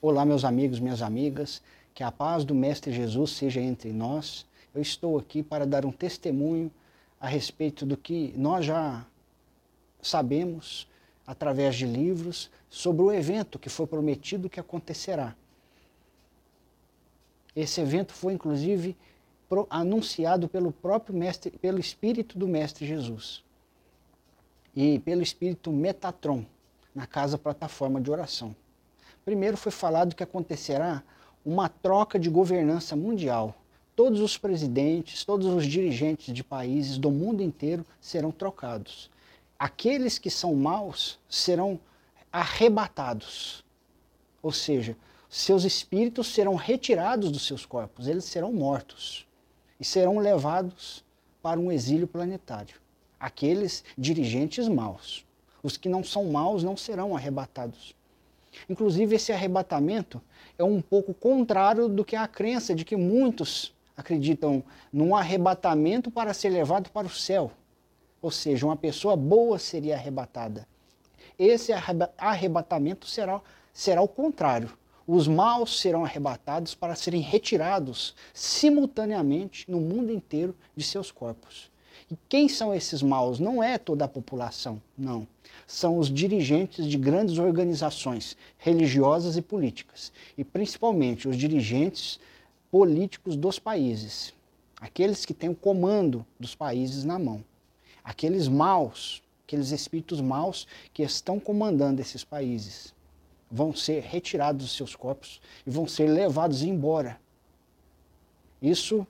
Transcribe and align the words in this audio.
Olá, 0.00 0.24
meus 0.24 0.44
amigos, 0.44 0.78
minhas 0.78 1.02
amigas, 1.02 1.60
que 1.92 2.04
a 2.04 2.12
paz 2.12 2.44
do 2.44 2.54
Mestre 2.54 2.92
Jesus 2.92 3.32
seja 3.32 3.60
entre 3.60 3.92
nós. 3.92 4.46
Eu 4.72 4.80
estou 4.80 5.18
aqui 5.18 5.42
para 5.42 5.66
dar 5.66 5.84
um 5.84 5.90
testemunho 5.90 6.70
a 7.20 7.26
respeito 7.26 7.84
do 7.84 7.96
que 7.96 8.32
nós 8.36 8.64
já 8.64 9.04
sabemos 10.00 10.86
através 11.26 11.74
de 11.74 11.84
livros 11.84 12.48
sobre 12.70 13.02
o 13.02 13.12
evento 13.12 13.58
que 13.58 13.68
foi 13.68 13.88
prometido 13.88 14.48
que 14.48 14.60
acontecerá. 14.60 15.34
Esse 17.56 17.80
evento 17.80 18.12
foi 18.12 18.34
inclusive 18.34 18.96
anunciado 19.68 20.48
pelo 20.48 20.70
próprio 20.70 21.16
mestre, 21.16 21.50
pelo 21.50 21.80
espírito 21.80 22.38
do 22.38 22.46
mestre 22.46 22.86
Jesus 22.86 23.42
e 24.76 25.00
pelo 25.00 25.22
espírito 25.22 25.72
Metatron 25.72 26.44
na 26.94 27.04
casa 27.04 27.36
plataforma 27.36 28.00
de 28.00 28.12
oração. 28.12 28.54
Primeiro 29.28 29.58
foi 29.58 29.70
falado 29.70 30.14
que 30.14 30.22
acontecerá 30.22 31.02
uma 31.44 31.68
troca 31.68 32.18
de 32.18 32.30
governança 32.30 32.96
mundial. 32.96 33.54
Todos 33.94 34.22
os 34.22 34.38
presidentes, 34.38 35.22
todos 35.22 35.46
os 35.48 35.66
dirigentes 35.66 36.32
de 36.32 36.42
países 36.42 36.96
do 36.96 37.10
mundo 37.10 37.42
inteiro 37.42 37.84
serão 38.00 38.30
trocados. 38.30 39.10
Aqueles 39.58 40.18
que 40.18 40.30
são 40.30 40.54
maus 40.54 41.18
serão 41.28 41.78
arrebatados. 42.32 43.62
Ou 44.42 44.50
seja, 44.50 44.96
seus 45.28 45.62
espíritos 45.64 46.28
serão 46.28 46.54
retirados 46.54 47.30
dos 47.30 47.46
seus 47.46 47.66
corpos, 47.66 48.08
eles 48.08 48.24
serão 48.24 48.50
mortos 48.50 49.26
e 49.78 49.84
serão 49.84 50.16
levados 50.16 51.04
para 51.42 51.60
um 51.60 51.70
exílio 51.70 52.08
planetário. 52.08 52.76
Aqueles 53.20 53.84
dirigentes 53.98 54.66
maus. 54.68 55.22
Os 55.62 55.76
que 55.76 55.86
não 55.90 56.02
são 56.02 56.24
maus 56.32 56.64
não 56.64 56.78
serão 56.78 57.14
arrebatados. 57.14 57.97
Inclusive, 58.68 59.16
esse 59.16 59.32
arrebatamento 59.32 60.20
é 60.58 60.64
um 60.64 60.80
pouco 60.80 61.12
contrário 61.12 61.88
do 61.88 62.04
que 62.04 62.16
a 62.16 62.26
crença 62.26 62.74
de 62.74 62.84
que 62.84 62.96
muitos 62.96 63.74
acreditam 63.96 64.62
num 64.92 65.14
arrebatamento 65.14 66.10
para 66.10 66.32
ser 66.32 66.50
levado 66.50 66.90
para 66.90 67.06
o 67.06 67.10
céu. 67.10 67.50
Ou 68.22 68.30
seja, 68.30 68.66
uma 68.66 68.76
pessoa 68.76 69.16
boa 69.16 69.58
seria 69.58 69.96
arrebatada. 69.96 70.66
Esse 71.38 71.72
arrebatamento 72.16 73.06
será, 73.06 73.40
será 73.72 74.02
o 74.02 74.08
contrário. 74.08 74.70
Os 75.06 75.26
maus 75.26 75.80
serão 75.80 76.04
arrebatados 76.04 76.74
para 76.74 76.94
serem 76.94 77.20
retirados 77.20 78.14
simultaneamente 78.34 79.70
no 79.70 79.80
mundo 79.80 80.12
inteiro 80.12 80.54
de 80.76 80.84
seus 80.84 81.10
corpos. 81.10 81.70
E 82.10 82.16
quem 82.28 82.48
são 82.48 82.74
esses 82.74 83.02
maus? 83.02 83.38
Não 83.38 83.62
é 83.62 83.76
toda 83.76 84.06
a 84.06 84.08
população, 84.08 84.80
não. 84.96 85.28
São 85.66 85.98
os 85.98 86.10
dirigentes 86.10 86.86
de 86.86 86.96
grandes 86.96 87.38
organizações 87.38 88.36
religiosas 88.56 89.36
e 89.36 89.42
políticas, 89.42 90.10
e 90.36 90.42
principalmente 90.42 91.28
os 91.28 91.36
dirigentes 91.36 92.18
políticos 92.70 93.36
dos 93.36 93.58
países, 93.58 94.32
aqueles 94.80 95.26
que 95.26 95.34
têm 95.34 95.50
o 95.50 95.54
comando 95.54 96.24
dos 96.40 96.54
países 96.54 97.04
na 97.04 97.18
mão. 97.18 97.44
Aqueles 98.02 98.48
maus, 98.48 99.22
aqueles 99.44 99.70
espíritos 99.70 100.20
maus 100.20 100.66
que 100.94 101.02
estão 101.02 101.38
comandando 101.38 102.00
esses 102.00 102.24
países, 102.24 102.94
vão 103.50 103.74
ser 103.74 104.02
retirados 104.02 104.64
dos 104.64 104.76
seus 104.76 104.96
corpos 104.96 105.40
e 105.66 105.70
vão 105.70 105.86
ser 105.86 106.06
levados 106.08 106.62
embora. 106.62 107.20
Isso 108.62 109.06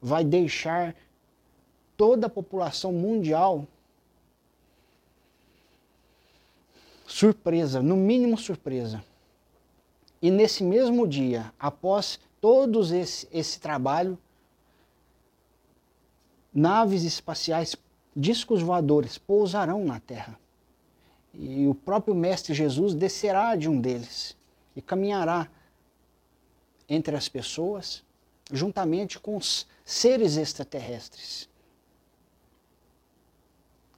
vai 0.00 0.22
deixar 0.24 0.94
toda 1.96 2.26
a 2.26 2.30
população 2.30 2.92
mundial 2.92 3.66
surpresa, 7.06 7.82
no 7.82 7.96
mínimo 7.96 8.36
surpresa. 8.36 9.04
E 10.20 10.30
nesse 10.30 10.64
mesmo 10.64 11.06
dia, 11.06 11.52
após 11.58 12.18
todos 12.40 12.90
esse, 12.90 13.28
esse 13.30 13.60
trabalho, 13.60 14.18
naves 16.52 17.02
espaciais, 17.02 17.76
discos 18.14 18.62
voadores 18.62 19.18
pousarão 19.18 19.84
na 19.84 20.00
Terra. 20.00 20.38
E 21.32 21.66
o 21.66 21.74
próprio 21.74 22.14
Mestre 22.14 22.54
Jesus 22.54 22.94
descerá 22.94 23.56
de 23.56 23.68
um 23.68 23.80
deles 23.80 24.36
e 24.76 24.80
caminhará 24.80 25.48
entre 26.88 27.16
as 27.16 27.28
pessoas, 27.28 28.02
juntamente 28.52 29.18
com 29.18 29.36
os 29.36 29.66
seres 29.84 30.36
extraterrestres. 30.36 31.48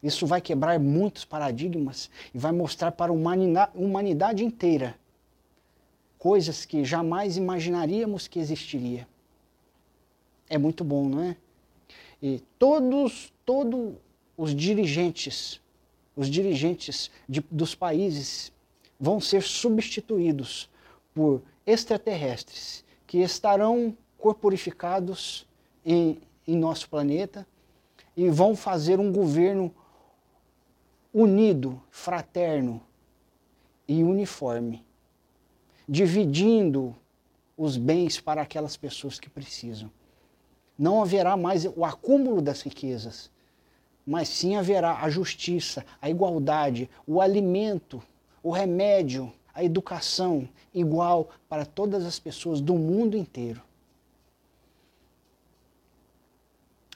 Isso 0.03 0.27
vai 0.27 0.41
quebrar 0.41 0.79
muitos 0.79 1.25
paradigmas 1.25 2.11
e 2.35 2.39
vai 2.39 2.53
mostrar 2.53 2.93
para 2.93 3.13
a 3.13 3.71
humanidade 3.75 4.45
inteira 4.45 4.97
coisas 6.19 6.65
que 6.65 6.85
jamais 6.85 7.37
imaginaríamos 7.37 8.29
que 8.29 8.39
existiria. 8.39 9.07
É 10.49 10.59
muito 10.59 10.85
bom, 10.85 11.09
não 11.09 11.23
é? 11.23 11.37
E 12.23 12.43
todos, 12.59 13.33
todos 13.45 13.95
os 14.37 14.55
dirigentes, 14.55 15.61
os 16.15 16.29
dirigentes 16.29 17.11
de, 17.29 17.41
dos 17.51 17.75
países 17.75 18.53
vão 18.99 19.21
ser 19.21 19.43
substituídos 19.43 20.71
por 21.15 21.43
extraterrestres 21.67 22.85
que 23.07 23.19
estarão 23.19 23.97
corporificados 24.19 25.47
em, 25.85 26.19
em 26.47 26.57
nosso 26.57 26.89
planeta 26.89 27.47
e 28.17 28.29
vão 28.31 28.57
fazer 28.57 28.99
um 28.99 29.13
governo 29.13 29.73
unido, 31.19 31.81
fraterno 31.91 32.79
e 33.89 34.05
uniforme, 34.05 34.85
dividindo 35.89 36.95
os 37.57 37.79
bens 37.79 38.21
para 38.21 38.43
aquelas 38.43 38.77
pessoas 38.77 39.19
que 39.19 39.31
precisam. 39.31 39.91
Não 40.79 41.01
haverá 41.01 41.35
mais 41.35 41.65
o 41.65 41.87
acúmulo 41.87 42.43
das 42.43 42.61
riquezas, 42.61 43.31
mas 44.07 44.29
sim 44.29 44.57
haverá 44.57 45.01
a 45.03 45.09
justiça, 45.09 45.87
a 46.03 46.11
igualdade, 46.11 46.91
o 47.07 47.19
alimento, 47.19 48.03
o 48.43 48.51
remédio, 48.51 49.33
a 49.55 49.65
educação 49.65 50.47
igual 50.75 51.31
para 51.49 51.65
todas 51.65 52.05
as 52.05 52.19
pessoas 52.19 52.61
do 52.61 52.75
mundo 52.75 53.17
inteiro. 53.17 53.63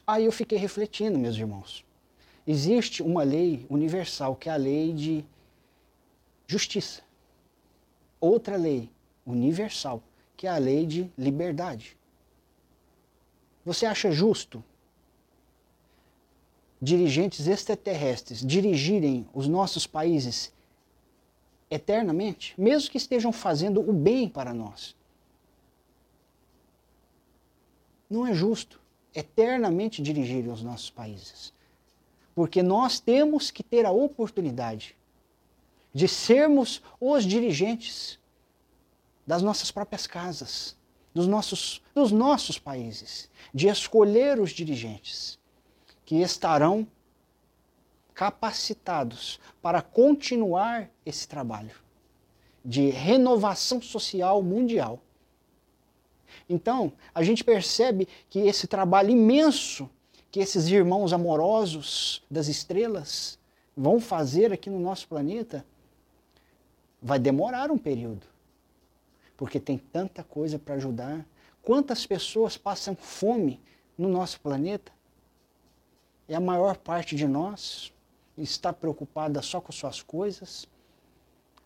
Aí 0.07 0.27
eu 0.27 0.33
fiquei 0.33 0.59
refletindo, 0.59 1.19
meus 1.19 1.37
irmãos. 1.37 1.89
Existe 2.51 3.01
uma 3.01 3.23
lei 3.23 3.65
universal, 3.71 4.35
que 4.35 4.49
é 4.49 4.53
a 4.53 4.57
lei 4.57 4.93
de 4.93 5.25
justiça. 6.49 7.01
Outra 8.21 8.57
lei 8.57 8.91
universal, 9.25 10.03
que 10.37 10.49
é 10.49 10.51
a 10.51 10.59
lei 10.59 10.85
de 10.85 11.09
liberdade. 11.17 11.97
Você 13.65 13.87
acha 13.87 14.11
justo 14.11 14.65
dirigentes 16.83 17.47
extraterrestres 17.47 18.45
dirigirem 18.45 19.29
os 19.33 19.47
nossos 19.47 19.87
países 19.87 20.53
eternamente, 21.71 22.61
mesmo 22.61 22.91
que 22.91 22.99
estejam 22.99 23.31
fazendo 23.31 23.81
o 23.81 23.93
bem 23.93 24.29
para 24.29 24.53
nós? 24.53 24.97
Não 28.11 28.27
é 28.27 28.35
justo 28.35 28.81
eternamente 29.15 30.03
dirigirem 30.03 30.51
os 30.51 30.65
nossos 30.65 30.91
países. 30.91 31.60
Porque 32.41 32.63
nós 32.63 32.99
temos 32.99 33.51
que 33.51 33.63
ter 33.63 33.85
a 33.85 33.91
oportunidade 33.91 34.97
de 35.93 36.09
sermos 36.09 36.83
os 36.99 37.27
dirigentes 37.27 38.19
das 39.27 39.43
nossas 39.43 39.71
próprias 39.71 40.07
casas, 40.07 40.75
dos 41.13 41.27
nossos, 41.27 41.83
dos 41.95 42.11
nossos 42.11 42.59
países, 42.59 43.29
de 43.53 43.69
escolher 43.69 44.41
os 44.41 44.53
dirigentes 44.53 45.39
que 46.07 46.23
estarão 46.23 46.89
capacitados 48.15 49.39
para 49.61 49.83
continuar 49.83 50.89
esse 51.05 51.29
trabalho 51.29 51.77
de 52.65 52.89
renovação 52.89 53.83
social 53.83 54.43
mundial. 54.43 54.99
Então, 56.49 56.91
a 57.15 57.23
gente 57.23 57.45
percebe 57.45 58.09
que 58.31 58.39
esse 58.39 58.67
trabalho 58.67 59.11
imenso 59.11 59.91
que 60.31 60.41
esses 60.41 60.69
irmãos 60.69 61.13
amorosos 61.13 62.23
das 62.31 62.47
estrelas 62.47 63.39
vão 63.77 64.01
fazer 64.01 64.53
aqui 64.53 64.71
no 64.71 64.79
nosso 64.79 65.09
planeta, 65.09 65.65
vai 67.03 67.19
demorar 67.19 67.71
um 67.71 67.79
período. 67.79 68.27
Porque 69.37 69.59
tem 69.59 69.79
tanta 69.79 70.23
coisa 70.23 70.59
para 70.59 70.75
ajudar. 70.75 71.27
Quantas 71.63 72.07
pessoas 72.07 72.57
passam 72.57 72.95
fome 72.95 73.61
no 73.97 74.09
nosso 74.09 74.41
planeta? 74.41 74.93
E 76.29 76.35
a 76.35 76.41
maior 76.41 76.77
parte 76.77 77.17
de 77.17 77.27
nós 77.27 77.93
está 78.37 78.73
preocupada 78.73 79.43
só 79.43 79.61
com 79.61 79.73
suas 79.73 80.03
coisas. 80.03 80.69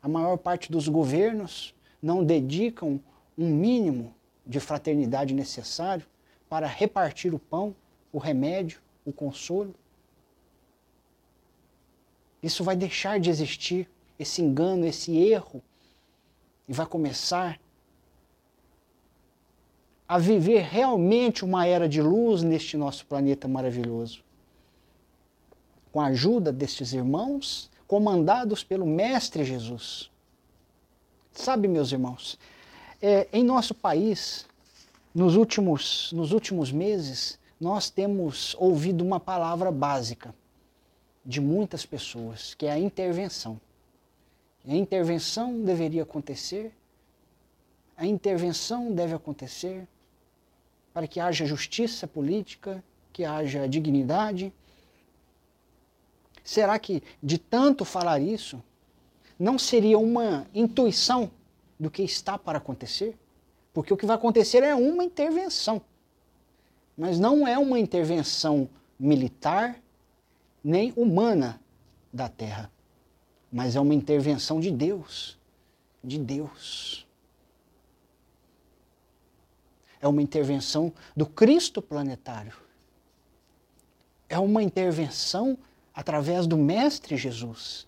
A 0.01 0.09
maior 0.09 0.39
parte 0.39 0.71
dos 0.71 0.89
governos 0.89 1.75
não 2.01 2.25
dedicam 2.25 3.01
um 3.37 3.49
mínimo 3.49 4.15
de 4.47 4.61
fraternidade 4.61 5.35
necessário 5.35 6.07
para 6.49 6.67
repartir 6.67 7.35
o 7.35 7.39
pão 7.39 7.75
o 8.15 8.19
remédio, 8.19 8.81
o 9.05 9.13
consolo. 9.13 9.75
Isso 12.41 12.63
vai 12.63 12.77
deixar 12.77 13.19
de 13.19 13.29
existir, 13.29 13.91
esse 14.17 14.41
engano, 14.41 14.87
esse 14.87 15.17
erro, 15.17 15.61
e 16.69 16.73
vai 16.73 16.87
começar 16.87 17.61
a 20.07 20.17
viver 20.17 20.61
realmente 20.61 21.45
uma 21.45 21.67
era 21.67 21.89
de 21.89 22.01
luz 22.01 22.45
neste 22.45 22.77
nosso 22.77 23.05
planeta 23.05 23.49
maravilhoso. 23.49 24.23
Com 25.91 26.01
a 26.01 26.07
ajuda 26.07 26.53
destes 26.53 26.93
irmãos, 26.93 27.69
comandados 27.89 28.63
pelo 28.63 28.87
Mestre 28.87 29.45
Jesus. 29.45 30.09
Sabe, 31.33 31.67
meus 31.67 31.91
irmãos, 31.91 32.39
é, 33.03 33.27
em 33.33 33.43
nosso 33.43 33.75
país, 33.75 34.47
nos 35.13 35.35
últimos, 35.35 36.13
nos 36.13 36.31
últimos 36.31 36.71
meses, 36.71 37.43
nós 37.61 37.91
temos 37.91 38.55
ouvido 38.59 39.05
uma 39.05 39.21
palavra 39.21 39.71
básica 39.71 40.35
de 41.25 41.41
muitas 41.41 41.87
pessoas, 41.87 42.55
que 42.55 42.67
é 42.67 42.73
a 42.73 42.79
intervenção. 42.79 43.61
A 44.67 44.75
intervenção 44.75 45.63
deveria 45.63 46.03
acontecer, 46.03 46.73
a 47.97 48.07
intervenção 48.07 48.93
deve 48.93 49.15
acontecer 49.15 49.87
para 50.93 51.07
que 51.07 51.21
haja 51.21 51.45
justiça 51.45 52.07
política, 52.07 52.83
que 53.13 53.25
haja 53.25 53.69
dignidade. 53.69 54.53
Será 56.43 56.79
que 56.79 57.03
de 57.23 57.39
tanto 57.39 57.85
falar 57.85 58.21
isso, 58.21 58.63
não 59.39 59.59
seria 59.59 59.99
uma 59.99 60.47
intuição 60.55 61.31
do 61.79 61.91
que 61.91 62.03
está 62.03 62.39
para 62.39 62.59
acontecer? 62.59 63.17
Porque 63.73 63.93
o 63.93 63.97
que 63.97 64.07
vai 64.07 64.17
acontecer 64.17 64.63
é 64.63 64.75
uma 64.75 65.05
intervenção. 65.05 65.83
Mas 66.97 67.19
não 67.19 67.47
é 67.47 67.59
uma 67.59 67.79
intervenção 67.79 68.69
militar 68.99 69.81
nem 70.63 70.93
humana 70.97 71.61
da 72.13 72.29
terra, 72.29 72.71
mas 73.51 73.77
é 73.77 73.81
uma 73.81 73.95
intervenção 73.95 74.61
de 74.61 74.71
Deus. 74.71 75.39
De 76.03 76.19
Deus. 76.19 77.07
É 80.01 80.07
uma 80.07 80.23
intervenção 80.23 80.93
do 81.17 81.27
Cristo 81.27 81.81
planetário. 81.83 82.55
É 84.29 84.39
uma 84.39 84.63
intervenção 84.63 85.59
através 85.95 86.47
do 86.47 86.57
Mestre 86.57 87.17
Jesus 87.17 87.87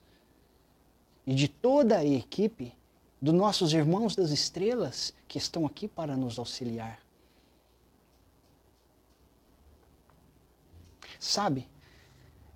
e 1.26 1.34
de 1.34 1.48
toda 1.48 1.98
a 1.98 2.04
equipe 2.04 2.72
dos 3.20 3.34
nossos 3.34 3.72
irmãos 3.72 4.14
das 4.14 4.30
estrelas 4.30 5.12
que 5.26 5.38
estão 5.38 5.66
aqui 5.66 5.88
para 5.88 6.16
nos 6.16 6.38
auxiliar. 6.38 7.05
Sabe, 11.18 11.68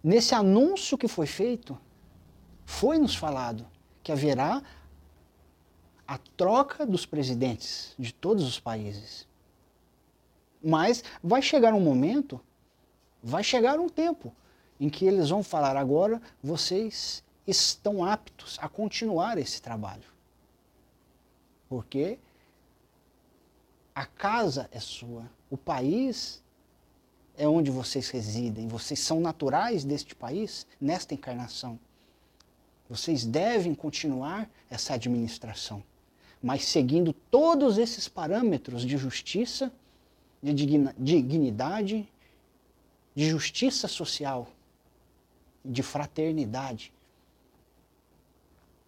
nesse 0.02 0.34
anúncio 0.34 0.98
que 0.98 1.08
foi 1.08 1.26
feito, 1.26 1.78
foi 2.64 2.98
nos 2.98 3.14
falado 3.14 3.66
que 4.02 4.12
haverá 4.12 4.62
a 6.06 6.18
troca 6.36 6.84
dos 6.84 7.06
presidentes 7.06 7.94
de 7.98 8.12
todos 8.12 8.44
os 8.44 8.58
países. 8.58 9.28
Mas 10.62 11.04
vai 11.22 11.40
chegar 11.40 11.72
um 11.72 11.80
momento, 11.80 12.40
vai 13.22 13.44
chegar 13.44 13.78
um 13.78 13.88
tempo 13.88 14.34
em 14.78 14.88
que 14.88 15.04
eles 15.04 15.30
vão 15.30 15.42
falar 15.42 15.76
agora, 15.76 16.20
vocês 16.42 17.22
estão 17.46 18.04
aptos 18.04 18.58
a 18.60 18.68
continuar 18.68 19.36
esse 19.38 19.60
trabalho. 19.60 20.08
Porque 21.68 22.18
a 23.94 24.06
casa 24.06 24.68
é 24.72 24.80
sua, 24.80 25.30
o 25.50 25.56
país 25.56 26.39
é 27.40 27.48
onde 27.48 27.70
vocês 27.70 28.10
residem, 28.10 28.68
vocês 28.68 29.00
são 29.00 29.18
naturais 29.18 29.82
deste 29.82 30.14
país, 30.14 30.66
nesta 30.78 31.14
encarnação. 31.14 31.80
Vocês 32.86 33.24
devem 33.24 33.74
continuar 33.74 34.46
essa 34.68 34.92
administração, 34.92 35.82
mas 36.42 36.66
seguindo 36.66 37.14
todos 37.14 37.78
esses 37.78 38.08
parâmetros 38.08 38.82
de 38.82 38.98
justiça, 38.98 39.72
de 40.42 40.52
dignidade, 40.98 42.06
de 43.14 43.26
justiça 43.30 43.88
social, 43.88 44.46
de 45.64 45.82
fraternidade. 45.82 46.92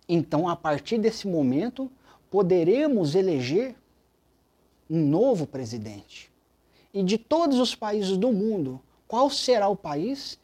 Então, 0.07 0.47
a 0.47 0.55
partir 0.55 0.99
desse 0.99 1.27
momento, 1.27 1.91
poderemos 2.31 3.15
eleger 3.15 3.75
um 4.91 5.07
novo 5.07 5.47
presidente. 5.47 6.32
E 6.93 7.03
de 7.03 7.17
todos 7.17 7.59
os 7.59 7.75
países 7.75 8.17
do 8.17 8.33
mundo, 8.33 8.81
qual 9.09 9.31
será 9.31 9.69
o 9.69 9.77
país 9.77 10.39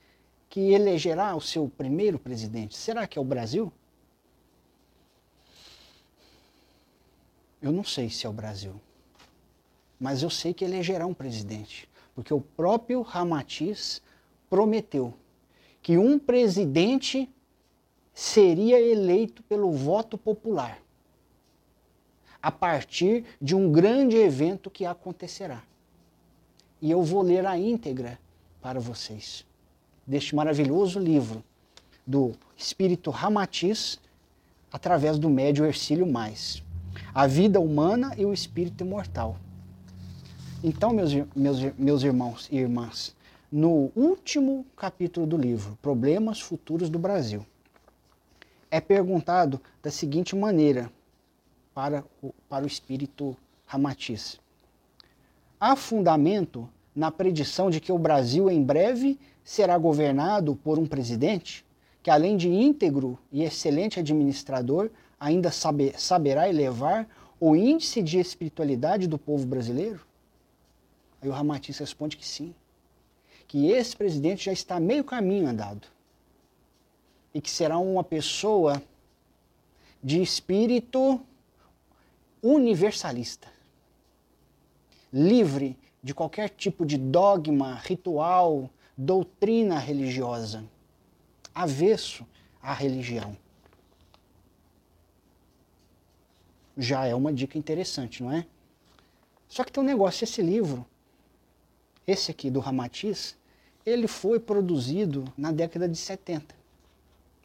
que 0.48 0.72
elegerá 0.72 1.34
o 1.36 1.40
seu 1.40 1.68
primeiro 1.68 2.18
presidente? 2.18 2.76
Será 2.76 3.06
que 3.06 3.18
é 3.18 3.20
o 3.20 3.24
Brasil? 3.24 3.72
Eu 7.60 7.72
não 7.72 7.84
sei 7.84 8.08
se 8.08 8.24
é 8.24 8.28
o 8.28 8.32
Brasil, 8.32 8.80
mas 9.98 10.22
eu 10.22 10.30
sei 10.30 10.54
que 10.54 10.64
elegerá 10.64 11.06
um 11.06 11.14
presidente, 11.14 11.88
porque 12.14 12.32
o 12.32 12.40
próprio 12.40 13.02
Ramatiz 13.02 14.00
prometeu 14.48 15.12
que 15.82 15.98
um 15.98 16.18
presidente 16.18 17.28
seria 18.14 18.80
eleito 18.80 19.42
pelo 19.42 19.70
voto 19.72 20.16
popular 20.16 20.80
a 22.40 22.50
partir 22.50 23.24
de 23.40 23.54
um 23.54 23.70
grande 23.70 24.16
evento 24.16 24.70
que 24.70 24.84
acontecerá. 24.84 25.62
E 26.80 26.90
eu 26.90 27.02
vou 27.02 27.22
ler 27.22 27.44
a 27.46 27.58
íntegra 27.58 28.18
para 28.60 28.78
vocês 28.78 29.44
deste 30.06 30.34
maravilhoso 30.34 30.98
livro 30.98 31.44
do 32.06 32.32
Espírito 32.56 33.10
Ramatiz 33.10 34.00
através 34.72 35.18
do 35.18 35.28
médio 35.28 35.64
Ercílio 35.64 36.06
Mais. 36.06 36.62
A 37.14 37.26
vida 37.26 37.60
humana 37.60 38.14
e 38.16 38.24
o 38.24 38.32
espírito 38.32 38.84
imortal. 38.84 39.36
Então, 40.62 40.90
meus, 40.90 41.12
meus, 41.34 41.60
meus 41.76 42.02
irmãos 42.02 42.48
e 42.50 42.56
irmãs, 42.56 43.14
no 43.50 43.90
último 43.94 44.64
capítulo 44.76 45.26
do 45.26 45.36
livro, 45.36 45.78
Problemas 45.80 46.40
Futuros 46.40 46.88
do 46.90 46.98
Brasil, 46.98 47.46
é 48.70 48.80
perguntado 48.80 49.60
da 49.82 49.90
seguinte 49.90 50.36
maneira 50.36 50.90
para 51.74 52.04
o, 52.22 52.34
para 52.48 52.64
o 52.64 52.66
espírito 52.66 53.36
Ramatiz. 53.66 54.40
Há 55.60 55.74
fundamento 55.74 56.68
na 56.94 57.10
predição 57.10 57.70
de 57.70 57.80
que 57.80 57.92
o 57.92 57.98
Brasil 57.98 58.50
em 58.50 58.62
breve 58.62 59.18
será 59.42 59.76
governado 59.78 60.54
por 60.56 60.78
um 60.78 60.86
presidente 60.86 61.64
que, 62.02 62.10
além 62.10 62.36
de 62.36 62.48
íntegro 62.48 63.18
e 63.32 63.42
excelente 63.42 63.98
administrador, 63.98 64.90
ainda 65.18 65.50
saber, 65.50 65.98
saberá 66.00 66.48
elevar 66.48 67.08
o 67.40 67.56
índice 67.56 68.02
de 68.02 68.18
espiritualidade 68.18 69.06
do 69.06 69.18
povo 69.18 69.46
brasileiro? 69.46 70.00
Aí 71.20 71.28
o 71.28 71.32
Ramatiz 71.32 71.78
responde 71.78 72.16
que 72.16 72.26
sim, 72.26 72.54
que 73.46 73.70
esse 73.70 73.96
presidente 73.96 74.44
já 74.44 74.52
está 74.52 74.78
meio 74.78 75.02
caminho 75.02 75.48
andado 75.48 75.88
e 77.34 77.40
que 77.40 77.50
será 77.50 77.78
uma 77.78 78.04
pessoa 78.04 78.80
de 80.02 80.22
espírito 80.22 81.20
universalista, 82.42 83.48
livre 85.12 85.76
de 86.02 86.14
qualquer 86.14 86.48
tipo 86.50 86.84
de 86.86 86.96
dogma, 86.96 87.74
ritual, 87.74 88.70
doutrina 88.96 89.78
religiosa, 89.78 90.64
avesso 91.54 92.26
à 92.62 92.72
religião. 92.72 93.36
Já 96.76 97.06
é 97.06 97.14
uma 97.14 97.32
dica 97.32 97.58
interessante, 97.58 98.22
não 98.22 98.32
é? 98.32 98.46
Só 99.48 99.64
que 99.64 99.72
tem 99.72 99.82
um 99.82 99.86
negócio, 99.86 100.24
esse 100.24 100.42
livro, 100.42 100.86
esse 102.06 102.30
aqui 102.30 102.50
do 102.50 102.60
Ramatiz, 102.60 103.36
ele 103.84 104.06
foi 104.06 104.38
produzido 104.38 105.24
na 105.36 105.50
década 105.50 105.88
de 105.88 105.96
70. 105.96 106.54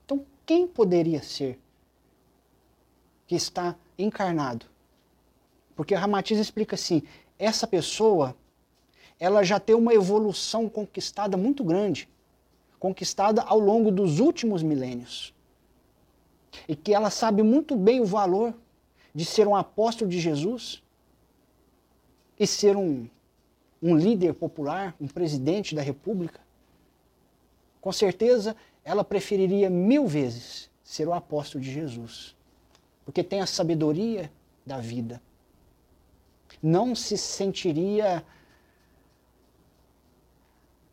Então, 0.05 0.25
quem 0.45 0.67
poderia 0.67 1.23
ser 1.23 1.57
que 3.25 3.35
está 3.35 3.75
encarnado 3.97 4.67
porque 5.75 5.95
Ramatiz 5.95 6.39
explica 6.39 6.75
assim: 6.75 7.03
essa 7.43 7.67
pessoa 7.67 8.35
ela 9.19 9.43
já 9.43 9.59
tem 9.59 9.75
uma 9.75 9.93
evolução 9.93 10.67
conquistada 10.67 11.37
muito 11.37 11.63
grande, 11.63 12.09
conquistada 12.79 13.41
ao 13.41 13.59
longo 13.59 13.91
dos 13.91 14.19
últimos 14.19 14.63
milênios. 14.63 15.33
E 16.67 16.75
que 16.75 16.93
ela 16.93 17.09
sabe 17.09 17.41
muito 17.41 17.75
bem 17.75 18.01
o 18.01 18.05
valor 18.05 18.53
de 19.13 19.25
ser 19.25 19.47
um 19.47 19.55
apóstolo 19.55 20.09
de 20.09 20.19
Jesus 20.19 20.83
e 22.39 22.45
ser 22.47 22.75
um, 22.75 23.07
um 23.81 23.95
líder 23.95 24.33
popular, 24.33 24.95
um 24.99 25.07
presidente 25.07 25.75
da 25.75 25.81
república. 25.81 26.41
Com 27.79 27.91
certeza, 27.91 28.55
ela 28.83 29.03
preferiria 29.03 29.69
mil 29.69 30.07
vezes 30.07 30.69
ser 30.83 31.07
o 31.07 31.13
apóstolo 31.13 31.63
de 31.63 31.71
Jesus, 31.71 32.35
porque 33.05 33.23
tem 33.23 33.41
a 33.41 33.45
sabedoria 33.45 34.31
da 34.65 34.79
vida 34.79 35.21
não 36.63 36.95
se 36.95 37.17
sentiria 37.17 38.25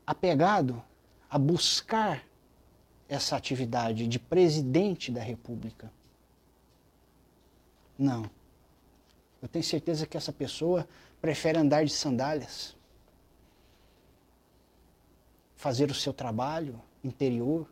apegado 0.04 0.82
a 1.30 1.38
buscar 1.38 2.26
essa 3.08 3.36
atividade 3.36 4.08
de 4.08 4.18
presidente 4.18 5.12
da 5.12 5.22
República. 5.22 5.92
Não. 7.96 8.28
Eu 9.40 9.46
tenho 9.48 9.64
certeza 9.64 10.06
que 10.06 10.16
essa 10.16 10.32
pessoa 10.32 10.88
prefere 11.20 11.56
andar 11.56 11.84
de 11.84 11.92
sandálias, 11.92 12.76
fazer 15.54 15.88
o 15.88 15.94
seu 15.94 16.12
trabalho 16.12 16.82
interior, 17.04 17.68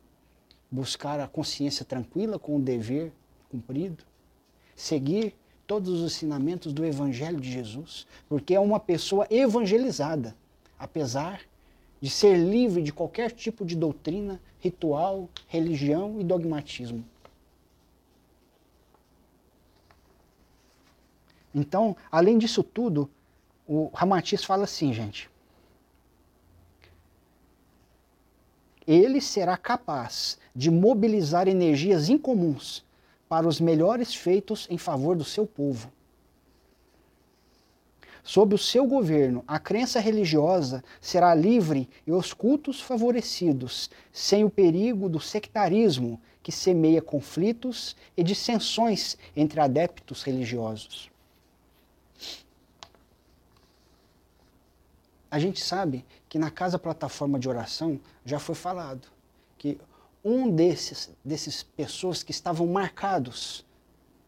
buscar 0.70 1.18
a 1.18 1.26
consciência 1.26 1.84
tranquila 1.84 2.38
com 2.38 2.56
o 2.56 2.60
dever 2.60 3.12
cumprido, 3.50 4.04
seguir 4.76 5.34
todos 5.68 5.90
os 5.90 6.14
ensinamentos 6.14 6.72
do 6.72 6.82
Evangelho 6.82 7.38
de 7.38 7.52
Jesus, 7.52 8.06
porque 8.26 8.54
é 8.54 8.58
uma 8.58 8.80
pessoa 8.80 9.26
evangelizada, 9.30 10.34
apesar 10.78 11.42
de 12.00 12.08
ser 12.08 12.38
livre 12.38 12.82
de 12.82 12.90
qualquer 12.90 13.30
tipo 13.32 13.66
de 13.66 13.76
doutrina, 13.76 14.40
ritual, 14.58 15.28
religião 15.46 16.18
e 16.18 16.24
dogmatismo. 16.24 17.04
Então, 21.54 21.94
além 22.10 22.38
disso 22.38 22.62
tudo, 22.62 23.10
o 23.66 23.90
Ramatiz 23.92 24.42
fala 24.42 24.64
assim, 24.64 24.94
gente. 24.94 25.28
Ele 28.86 29.20
será 29.20 29.54
capaz 29.58 30.38
de 30.56 30.70
mobilizar 30.70 31.46
energias 31.46 32.08
incomuns 32.08 32.87
para 33.28 33.46
os 33.46 33.60
melhores 33.60 34.14
feitos 34.14 34.66
em 34.70 34.78
favor 34.78 35.16
do 35.16 35.24
seu 35.24 35.46
povo. 35.46 35.92
Sob 38.22 38.54
o 38.54 38.58
seu 38.58 38.86
governo, 38.86 39.42
a 39.46 39.58
crença 39.58 40.00
religiosa 40.00 40.84
será 41.00 41.34
livre 41.34 41.88
e 42.06 42.12
os 42.12 42.34
cultos 42.34 42.80
favorecidos, 42.80 43.90
sem 44.12 44.44
o 44.44 44.50
perigo 44.50 45.08
do 45.08 45.18
sectarismo 45.18 46.20
que 46.42 46.52
semeia 46.52 47.00
conflitos 47.00 47.96
e 48.16 48.22
dissensões 48.22 49.16
entre 49.36 49.60
adeptos 49.60 50.22
religiosos. 50.22 51.10
A 55.30 55.38
gente 55.38 55.60
sabe 55.62 56.04
que 56.28 56.38
na 56.38 56.50
casa 56.50 56.78
plataforma 56.78 57.38
de 57.38 57.48
oração 57.48 58.00
já 58.24 58.38
foi 58.38 58.54
falado 58.54 59.08
que 59.58 59.78
um 60.24 60.50
desses, 60.50 61.10
desses 61.24 61.62
pessoas 61.62 62.22
que 62.22 62.30
estavam 62.30 62.66
marcados 62.66 63.64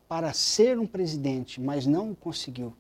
para 0.09 0.33
ser 0.33 0.79
um 0.79 0.87
presidente, 0.87 1.61
mas 1.61 1.87
não 1.87 2.15
conseguiu, 2.15 2.75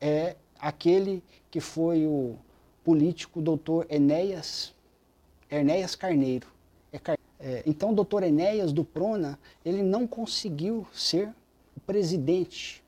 é 0.00 0.36
aquele 0.58 1.22
que 1.50 1.60
foi 1.60 2.06
o 2.06 2.36
político 2.84 3.40
doutor 3.40 3.86
Enéas, 3.88 4.74
Enéas 5.50 5.94
Carneiro. 5.94 6.46
É, 6.92 7.00
é, 7.40 7.62
então, 7.66 7.90
o 7.90 7.94
doutor 7.94 8.22
Enéas 8.22 8.72
do 8.72 8.84
Prona, 8.84 9.38
ele 9.64 9.82
não 9.82 10.06
conseguiu 10.06 10.86
ser 10.92 11.28
o 11.76 11.80
presidente. 11.80 12.82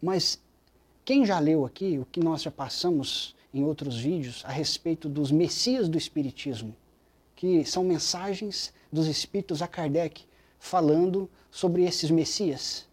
Mas 0.00 0.40
quem 1.04 1.24
já 1.24 1.38
leu 1.38 1.64
aqui 1.64 1.98
o 1.98 2.04
que 2.04 2.20
nós 2.20 2.42
já 2.42 2.50
passamos 2.50 3.34
em 3.52 3.64
outros 3.64 3.98
vídeos 3.98 4.42
a 4.44 4.50
respeito 4.50 5.08
dos 5.08 5.30
Messias 5.30 5.88
do 5.88 5.96
Espiritismo, 5.96 6.74
que 7.36 7.64
são 7.64 7.84
mensagens 7.84 8.72
dos 8.90 9.06
Espíritos 9.06 9.62
a 9.62 9.68
Kardec 9.68 10.24
falando 10.58 11.30
sobre 11.50 11.84
esses 11.84 12.10
Messias. 12.10 12.88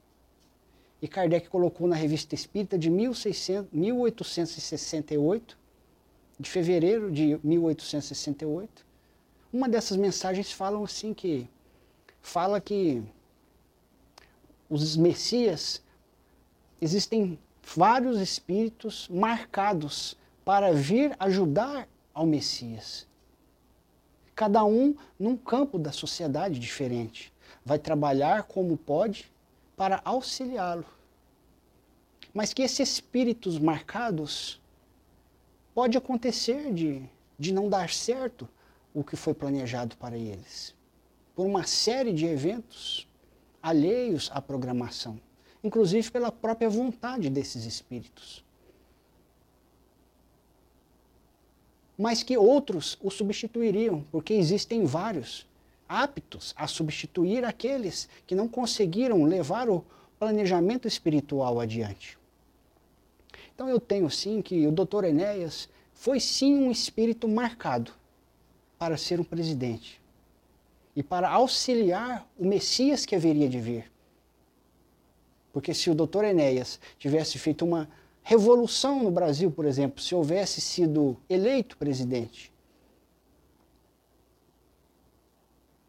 E 1.02 1.08
Kardec 1.08 1.50
colocou 1.50 1.88
na 1.88 1.96
Revista 1.96 2.36
Espírita 2.36 2.78
de 2.78 2.90
1600, 2.90 3.72
1868, 3.72 5.58
de 6.40 6.50
fevereiro 6.50 7.12
de 7.12 7.40
1868, 7.44 8.86
uma 9.52 9.70
dessas 9.70 9.98
mensagens 9.98 10.52
falam 10.52 10.84
assim 10.84 11.14
que 11.14 11.48
fala 12.22 12.60
que 12.60 13.04
os 14.70 14.98
Messias 14.98 15.82
existem 16.82 17.38
vários 17.76 18.20
espíritos 18.20 19.08
marcados 19.10 20.18
para 20.44 20.74
vir 20.74 21.16
ajudar 21.20 21.88
ao 22.14 22.26
Messias. 22.26 23.08
Cada 24.36 24.64
um 24.66 24.96
num 25.20 25.38
campo 25.38 25.78
da 25.78 25.92
sociedade 25.92 26.60
diferente. 26.60 27.32
Vai 27.66 27.80
trabalhar 27.80 28.44
como 28.44 28.78
pode 28.78 29.32
para 29.76 30.02
auxiliá-lo. 30.04 30.86
Mas 32.34 32.54
que 32.54 32.64
esses 32.64 32.90
espíritos 32.90 33.60
marcados 33.60 34.62
pode 35.74 35.98
acontecer 35.98 36.74
de, 36.74 37.04
de 37.38 37.54
não 37.54 37.70
dar 37.70 37.90
certo 37.90 38.48
o 38.94 39.04
que 39.04 39.16
foi 39.16 39.34
planejado 39.34 39.96
para 39.98 40.18
eles. 40.18 40.76
Por 41.36 41.46
uma 41.46 41.66
série 41.66 42.14
de 42.14 42.26
eventos 42.26 43.08
alheios 43.62 44.30
à 44.34 44.42
programação 44.42 45.20
inclusive 45.64 46.12
pela 46.12 46.32
própria 46.32 46.70
vontade 46.70 47.30
desses 47.30 47.66
espíritos. 47.66 48.43
Mas 51.98 52.24
que 52.24 52.38
outros 52.38 52.98
o 53.02 53.12
substituiriam, 53.12 54.04
porque 54.12 54.34
existem 54.34 54.86
vários 54.86 55.46
aptos 55.88 56.54
a 56.58 56.68
substituir 56.68 57.46
aqueles 57.46 58.10
que 58.26 58.36
não 58.36 58.48
conseguiram 58.48 59.24
levar 59.24 59.70
o 59.70 59.86
planejamento 60.18 60.88
espiritual 60.88 61.60
adiante. 61.60 62.18
Então 63.54 63.70
eu 63.70 63.80
tenho 63.80 64.10
sim 64.10 64.42
que 64.42 64.66
o 64.66 64.72
Dr. 64.72 65.06
Enéas 65.06 65.70
foi 65.94 66.20
sim 66.20 66.56
um 66.56 66.72
espírito 66.72 67.28
marcado 67.28 67.92
para 68.78 68.98
ser 68.98 69.20
um 69.20 69.24
presidente 69.24 70.02
e 70.96 71.04
para 71.04 71.30
auxiliar 71.30 72.28
o 72.38 72.46
Messias 72.46 73.06
que 73.06 73.16
haveria 73.16 73.48
de 73.48 73.60
vir. 73.60 73.92
Porque 75.52 75.74
se 75.74 75.90
o 75.90 75.96
doutor 75.96 76.26
Enéas 76.26 76.80
tivesse 76.98 77.38
feito 77.38 77.64
uma 77.64 77.88
revolução 78.24 79.04
no 79.04 79.12
Brasil, 79.12 79.52
por 79.52 79.66
exemplo, 79.66 80.02
se 80.02 80.16
houvesse 80.16 80.62
sido 80.62 81.18
eleito 81.30 81.78
presidente, 81.78 82.52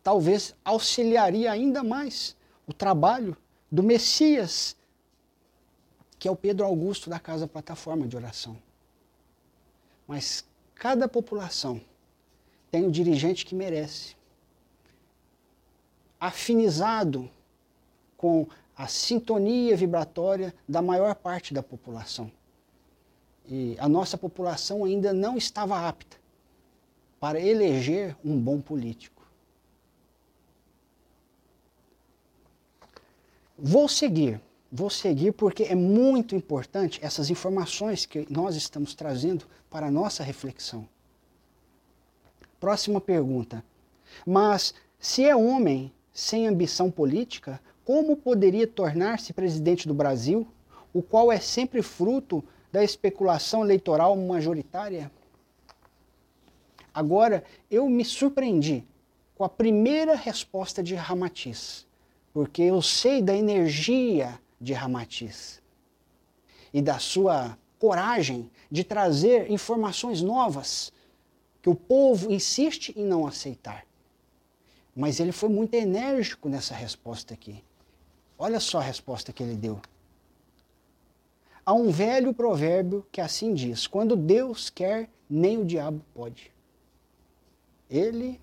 talvez 0.02 0.54
auxiliaria 0.64 1.50
ainda 1.50 1.82
mais 1.82 2.36
o 2.66 2.72
trabalho 2.72 3.36
do 3.70 3.82
Messias, 3.82 4.76
que 6.18 6.28
é 6.28 6.30
o 6.30 6.36
Pedro 6.36 6.66
Augusto 6.66 7.08
da 7.08 7.18
Casa 7.18 7.46
Plataforma 7.46 8.06
de 8.06 8.16
Oração. 8.16 8.56
Mas 10.06 10.44
cada 10.74 11.08
população 11.08 11.80
tem 12.70 12.84
o 12.84 12.90
dirigente 12.90 13.46
que 13.46 13.54
merece. 13.54 14.16
Afinizado 16.18 17.30
com 18.16 18.46
a 18.76 18.88
sintonia 18.88 19.76
vibratória 19.76 20.54
da 20.68 20.82
maior 20.82 21.14
parte 21.14 21.54
da 21.54 21.62
população. 21.62 22.30
E 23.46 23.76
a 23.78 23.88
nossa 23.88 24.16
população 24.16 24.84
ainda 24.84 25.12
não 25.12 25.36
estava 25.36 25.86
apta 25.86 26.16
para 27.20 27.40
eleger 27.40 28.16
um 28.24 28.38
bom 28.38 28.60
político. 28.60 29.22
Vou 33.56 33.88
seguir, 33.88 34.40
vou 34.70 34.90
seguir 34.90 35.32
porque 35.32 35.62
é 35.64 35.74
muito 35.74 36.34
importante 36.34 36.98
essas 37.02 37.30
informações 37.30 38.04
que 38.04 38.26
nós 38.28 38.56
estamos 38.56 38.94
trazendo 38.94 39.46
para 39.70 39.86
a 39.86 39.90
nossa 39.90 40.24
reflexão. 40.24 40.88
Próxima 42.58 43.00
pergunta. 43.00 43.64
Mas 44.26 44.74
se 44.98 45.24
é 45.24 45.36
homem 45.36 45.92
sem 46.12 46.46
ambição 46.46 46.90
política, 46.90 47.60
como 47.84 48.16
poderia 48.16 48.66
tornar-se 48.66 49.32
presidente 49.32 49.86
do 49.86 49.94
Brasil, 49.94 50.46
o 50.92 51.02
qual 51.02 51.30
é 51.30 51.38
sempre 51.38 51.82
fruto 51.82 52.42
da 52.72 52.82
especulação 52.82 53.62
eleitoral 53.62 54.16
majoritária? 54.16 55.10
Agora, 56.92 57.44
eu 57.70 57.88
me 57.88 58.04
surpreendi 58.04 58.84
com 59.34 59.44
a 59.44 59.48
primeira 59.48 60.14
resposta 60.14 60.82
de 60.82 60.94
Ramatiz, 60.94 61.86
porque 62.32 62.62
eu 62.62 62.80
sei 62.80 63.20
da 63.20 63.36
energia 63.36 64.40
de 64.60 64.72
Ramatiz 64.72 65.60
e 66.72 66.80
da 66.80 66.98
sua 66.98 67.58
coragem 67.78 68.50
de 68.70 68.82
trazer 68.82 69.50
informações 69.50 70.22
novas 70.22 70.92
que 71.60 71.68
o 71.68 71.74
povo 71.74 72.32
insiste 72.32 72.94
em 72.96 73.04
não 73.04 73.26
aceitar. 73.26 73.84
Mas 74.94 75.18
ele 75.18 75.32
foi 75.32 75.48
muito 75.48 75.74
enérgico 75.74 76.48
nessa 76.48 76.74
resposta 76.74 77.34
aqui. 77.34 77.62
Olha 78.38 78.60
só 78.60 78.78
a 78.78 78.82
resposta 78.82 79.32
que 79.32 79.42
ele 79.42 79.54
deu. 79.54 79.80
Há 81.64 81.72
um 81.72 81.90
velho 81.90 82.34
provérbio 82.34 83.06
que 83.10 83.20
assim 83.20 83.54
diz: 83.54 83.86
quando 83.86 84.16
Deus 84.16 84.68
quer, 84.68 85.08
nem 85.28 85.58
o 85.58 85.64
diabo 85.64 86.02
pode. 86.12 86.52
Ele 87.88 88.40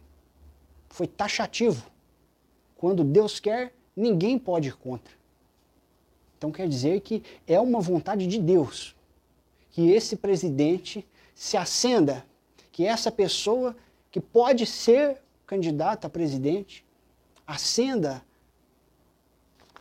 foi 0.90 1.08
taxativo. 1.08 1.90
Quando 2.76 3.04
Deus 3.04 3.40
quer, 3.40 3.74
ninguém 3.96 4.40
pode 4.40 4.70
ir 4.70 4.76
contra. 4.76 5.14
Então 6.38 6.52
quer 6.52 6.68
dizer 6.68 7.02
que 7.02 7.22
é 7.46 7.60
uma 7.60 7.80
vontade 7.80 8.26
de 8.26 8.40
Deus 8.40 8.96
que 9.70 9.92
esse 9.92 10.16
presidente 10.16 11.06
se 11.36 11.56
acenda, 11.56 12.26
que 12.72 12.86
essa 12.86 13.12
pessoa 13.12 13.76
que 14.10 14.20
pode 14.20 14.66
ser 14.66 15.22
candidata 15.46 16.08
a 16.08 16.10
presidente 16.10 16.86
acenda 17.46 18.24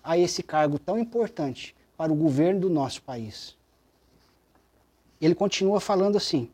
a 0.02 0.18
esse 0.18 0.42
cargo 0.42 0.78
tão 0.78 0.98
importante 0.98 1.74
para 1.96 2.12
o 2.12 2.16
governo 2.16 2.60
do 2.60 2.70
nosso 2.70 3.02
país. 3.02 3.56
Ele 5.20 5.34
continua 5.34 5.80
falando 5.80 6.16
assim: 6.16 6.48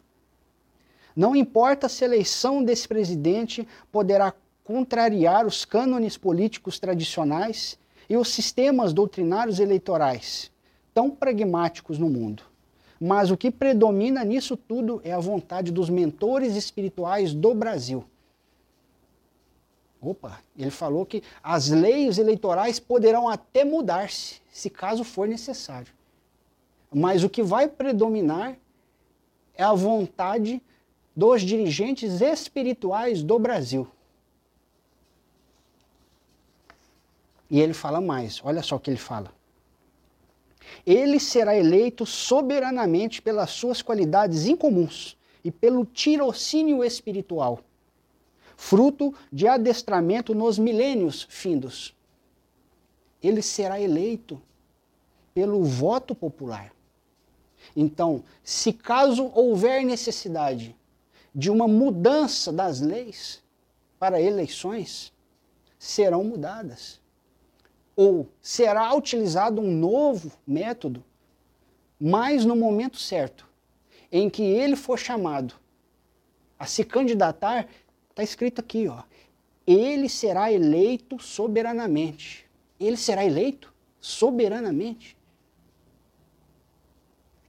Não 1.15 1.37
importa 1.37 1.89
se 1.89 2.05
a 2.05 2.07
eleição 2.07 2.65
desse 2.65 2.89
presidente 2.89 3.67
poderá 3.93 4.35
contrariar 4.65 5.47
os 5.47 5.65
cânones 5.65 6.17
políticos 6.17 6.79
tradicionais 6.79 7.79
e 8.09 8.17
os 8.17 8.29
sistemas 8.29 8.93
doutrinários 8.93 9.61
eleitorais, 9.61 10.51
tão 10.93 11.11
pragmáticos 11.11 11.99
no 11.99 12.09
mundo. 12.09 12.43
Mas 13.01 13.31
o 13.31 13.37
que 13.37 13.51
predomina 13.51 14.25
nisso 14.25 14.57
tudo 14.57 15.01
é 15.05 15.13
a 15.13 15.21
vontade 15.21 15.71
dos 15.71 15.89
mentores 15.89 16.57
espirituais 16.57 17.33
do 17.33 17.55
Brasil. 17.55 18.05
Opa, 20.07 20.39
ele 20.57 20.71
falou 20.71 21.05
que 21.05 21.21
as 21.43 21.69
leis 21.69 22.17
eleitorais 22.17 22.79
poderão 22.79 23.29
até 23.29 23.65
mudar-se, 23.65 24.41
se 24.53 24.71
caso 24.71 25.03
for 25.03 25.27
necessário. 25.27 25.93
Mas 26.95 27.25
o 27.25 27.29
que 27.29 27.43
vai 27.43 27.67
predominar 27.67 28.57
é 29.55 29.65
a 29.65 29.73
vontade 29.73 30.63
dos 31.15 31.43
dirigentes 31.43 32.21
espirituais 32.21 33.21
do 33.21 33.37
Brasil. 33.37 33.89
E 37.51 37.61
ele 37.61 37.75
fala 37.75 38.01
mais, 38.01 38.41
olha 38.45 38.63
só 38.63 38.77
o 38.77 38.81
que 38.81 38.91
ele 38.91 38.99
fala. 38.99 39.33
Ele 40.87 41.19
será 41.19 41.57
eleito 41.57 42.07
soberanamente 42.07 43.21
pelas 43.21 43.51
suas 43.51 43.83
qualidades 43.83 44.47
incomuns 44.47 45.17
e 45.43 45.51
pelo 45.51 45.85
tirocínio 45.85 46.85
espiritual, 46.85 47.61
fruto 48.57 49.15
de 49.33 49.47
adestramento 49.47 50.35
nos 50.35 50.59
milênios 50.59 51.27
findos. 51.29 51.95
Ele 53.23 53.43
será 53.43 53.81
eleito 53.81 54.41
pelo 55.35 55.63
voto 55.63 56.15
popular. 56.15 56.73
Então, 57.75 58.25
se 58.43 58.73
caso 58.73 59.31
houver 59.35 59.85
necessidade 59.85 60.75
de 61.35 61.51
uma 61.51 61.69
mudança 61.69 62.53
das 62.53 62.81
leis 62.81 63.43
para 63.99 64.21
eleições, 64.21 65.13
serão 65.79 66.25
mudadas 66.25 67.01
ou 67.95 68.29
será 68.43 68.95
utilizado 68.95 69.61
um 69.61 69.71
novo 69.71 70.31
método, 70.47 71.03
mas 71.99 72.45
no 72.45 72.55
momento 72.55 72.99
certo, 72.99 73.49
em 74.13 74.29
que 74.29 74.43
ele 74.43 74.77
for 74.77 74.99
chamado 74.99 75.55
a 76.59 76.67
se 76.67 76.85
candidatar, 76.85 77.67
está 78.17 78.23
escrito 78.23 78.63
aqui, 78.63 78.89
ó, 78.89 79.03
ele 79.67 80.09
será 80.09 80.51
eleito 80.51 81.23
soberanamente. 81.23 82.47
Ele 82.81 82.97
será 82.97 83.23
eleito 83.23 83.73
soberanamente. 84.01 85.17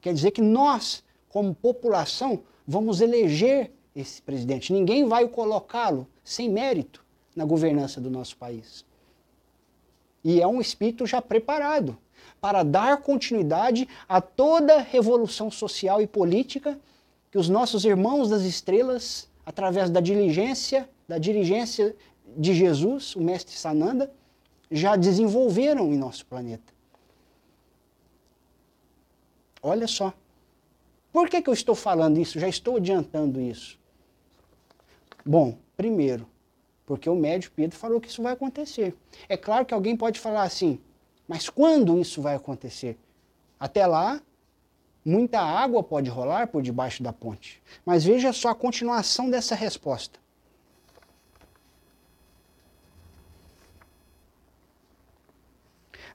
Quer 0.01 0.13
dizer 0.13 0.31
que 0.31 0.41
nós, 0.41 1.05
como 1.29 1.55
população, 1.55 2.43
vamos 2.67 2.99
eleger 2.99 3.71
esse 3.95 4.21
presidente. 4.21 4.73
Ninguém 4.73 5.05
vai 5.05 5.25
colocá-lo 5.29 6.05
sem 6.21 6.49
mérito 6.49 7.03
na 7.33 7.45
governança 7.45 8.01
do 8.01 8.09
nosso 8.09 8.35
país. 8.35 8.85
E 10.21 10.41
é 10.41 10.47
um 10.47 10.59
espírito 10.59 11.05
já 11.05 11.21
preparado 11.21 11.97
para 12.41 12.63
dar 12.63 12.97
continuidade 12.97 13.87
a 14.07 14.19
toda 14.19 14.81
revolução 14.81 15.49
social 15.49 16.01
e 16.01 16.07
política 16.07 16.77
que 17.31 17.37
os 17.37 17.47
nossos 17.47 17.85
irmãos 17.85 18.29
das 18.29 18.41
estrelas, 18.41 19.26
através 19.47 19.89
da 19.89 20.01
diligência, 20.01 20.89
da 21.07 21.17
dirigência 21.17 21.95
de 22.35 22.53
Jesus, 22.53 23.15
o 23.15 23.21
mestre 23.21 23.55
Sananda, 23.55 24.11
já 24.69 24.97
desenvolveram 24.97 25.93
em 25.93 25.97
nosso 25.97 26.25
planeta. 26.25 26.73
Olha 29.63 29.87
só. 29.87 30.13
Por 31.13 31.29
que, 31.29 31.41
que 31.41 31.49
eu 31.49 31.53
estou 31.53 31.75
falando 31.75 32.19
isso? 32.19 32.37
Já 32.37 32.49
estou 32.49 32.75
adiantando 32.75 33.39
isso. 33.39 33.79
Bom, 35.25 35.57
primeiro, 35.77 36.27
porque 36.85 37.09
o 37.09 37.15
médio 37.15 37.49
Pedro 37.55 37.77
falou 37.77 38.01
que 38.01 38.09
isso 38.09 38.21
vai 38.21 38.33
acontecer. 38.33 38.93
É 39.29 39.37
claro 39.37 39.65
que 39.65 39.73
alguém 39.73 39.95
pode 39.95 40.19
falar 40.19 40.43
assim, 40.43 40.77
mas 41.25 41.47
quando 41.47 41.97
isso 41.97 42.21
vai 42.21 42.35
acontecer? 42.35 42.97
Até 43.57 43.87
lá, 43.87 44.21
muita 45.07 45.39
água 45.39 45.81
pode 45.81 46.09
rolar 46.09 46.47
por 46.47 46.61
debaixo 46.61 47.01
da 47.01 47.13
ponte. 47.13 47.61
Mas 47.85 48.03
veja 48.03 48.33
só 48.33 48.49
a 48.49 48.55
continuação 48.55 49.29
dessa 49.29 49.55
resposta. 49.55 50.19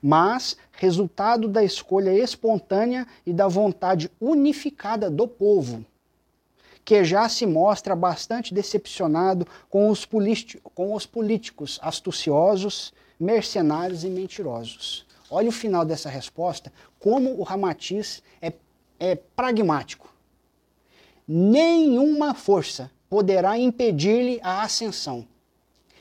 Mas 0.01 0.55
resultado 0.73 1.47
da 1.47 1.63
escolha 1.63 2.13
espontânea 2.13 3.07
e 3.25 3.33
da 3.33 3.47
vontade 3.47 4.11
unificada 4.19 5.09
do 5.09 5.27
povo 5.27 5.83
que 6.85 7.03
já 7.03 7.29
se 7.29 7.45
mostra 7.45 7.95
bastante 7.95 8.53
decepcionado 8.53 9.47
com 9.69 9.89
os, 9.89 10.07
com 10.75 10.93
os 10.93 11.05
políticos 11.05 11.79
astuciosos, 11.81 12.93
mercenários 13.17 14.03
e 14.03 14.09
mentirosos. 14.09 15.05
Olha 15.29 15.49
o 15.49 15.53
final 15.53 15.85
dessa 15.85 16.09
resposta, 16.09 16.71
como 16.99 17.39
o 17.39 17.43
Ramatiz 17.43 18.21
é, 18.41 18.53
é 19.03 19.15
pragmático. 19.15 20.07
Nenhuma 21.27 22.33
força 22.33 22.89
poderá 23.09 23.57
impedir-lhe 23.57 24.39
a 24.41 24.63
ascensão. 24.63 25.27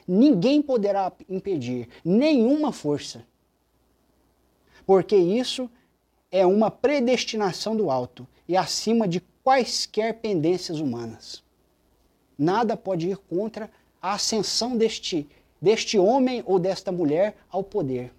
Ninguém 0.07 0.63
poderá 0.63 1.13
impedir, 1.29 1.89
nenhuma 2.05 2.71
força. 2.73 3.25
Porque 4.87 5.17
isso 5.17 5.69
é 6.31 6.47
uma 6.47 6.71
predestinação 6.71 7.77
do 7.77 7.91
alto 7.91 8.27
e 8.47 8.57
acima 8.57 9.09
de 9.09 9.21
quaisquer 9.43 10.21
pendências 10.21 10.79
humanas. 10.79 11.43
Nada 12.39 12.77
pode 12.77 13.09
ir 13.09 13.17
contra 13.17 13.69
a 14.01 14.15
ascensão 14.15 14.77
deste, 14.77 15.29
deste 15.61 15.99
homem 15.99 16.43
ou 16.47 16.59
desta 16.59 16.93
mulher 16.93 17.37
ao 17.51 17.65
poder. 17.65 18.13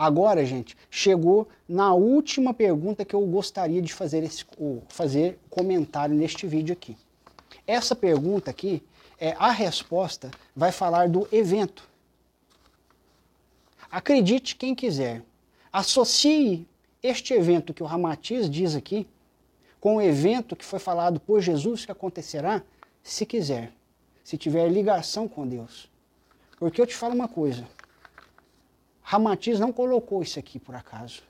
Agora, 0.00 0.46
gente, 0.46 0.78
chegou 0.90 1.46
na 1.68 1.92
última 1.92 2.54
pergunta 2.54 3.04
que 3.04 3.14
eu 3.14 3.20
gostaria 3.26 3.82
de 3.82 3.92
fazer, 3.92 4.24
esse, 4.24 4.46
fazer 4.88 5.38
comentário 5.50 6.14
neste 6.14 6.46
vídeo 6.46 6.72
aqui. 6.72 6.96
Essa 7.66 7.94
pergunta 7.94 8.50
aqui, 8.50 8.82
é, 9.18 9.36
a 9.38 9.50
resposta 9.50 10.30
vai 10.56 10.72
falar 10.72 11.06
do 11.06 11.28
evento. 11.30 11.86
Acredite 13.90 14.56
quem 14.56 14.74
quiser. 14.74 15.22
Associe 15.70 16.66
este 17.02 17.34
evento 17.34 17.74
que 17.74 17.82
o 17.82 17.86
Ramatiz 17.86 18.48
diz 18.48 18.74
aqui, 18.74 19.06
com 19.78 19.96
o 19.96 20.00
evento 20.00 20.56
que 20.56 20.64
foi 20.64 20.78
falado 20.78 21.20
por 21.20 21.42
Jesus 21.42 21.84
que 21.84 21.92
acontecerá, 21.92 22.62
se 23.02 23.26
quiser, 23.26 23.70
se 24.24 24.38
tiver 24.38 24.66
ligação 24.70 25.28
com 25.28 25.46
Deus. 25.46 25.90
Porque 26.58 26.80
eu 26.80 26.86
te 26.86 26.96
falo 26.96 27.14
uma 27.14 27.28
coisa, 27.28 27.68
Ramatiz 29.10 29.58
não 29.58 29.72
colocou 29.72 30.22
isso 30.22 30.38
aqui 30.38 30.56
por 30.60 30.72
acaso. 30.72 31.24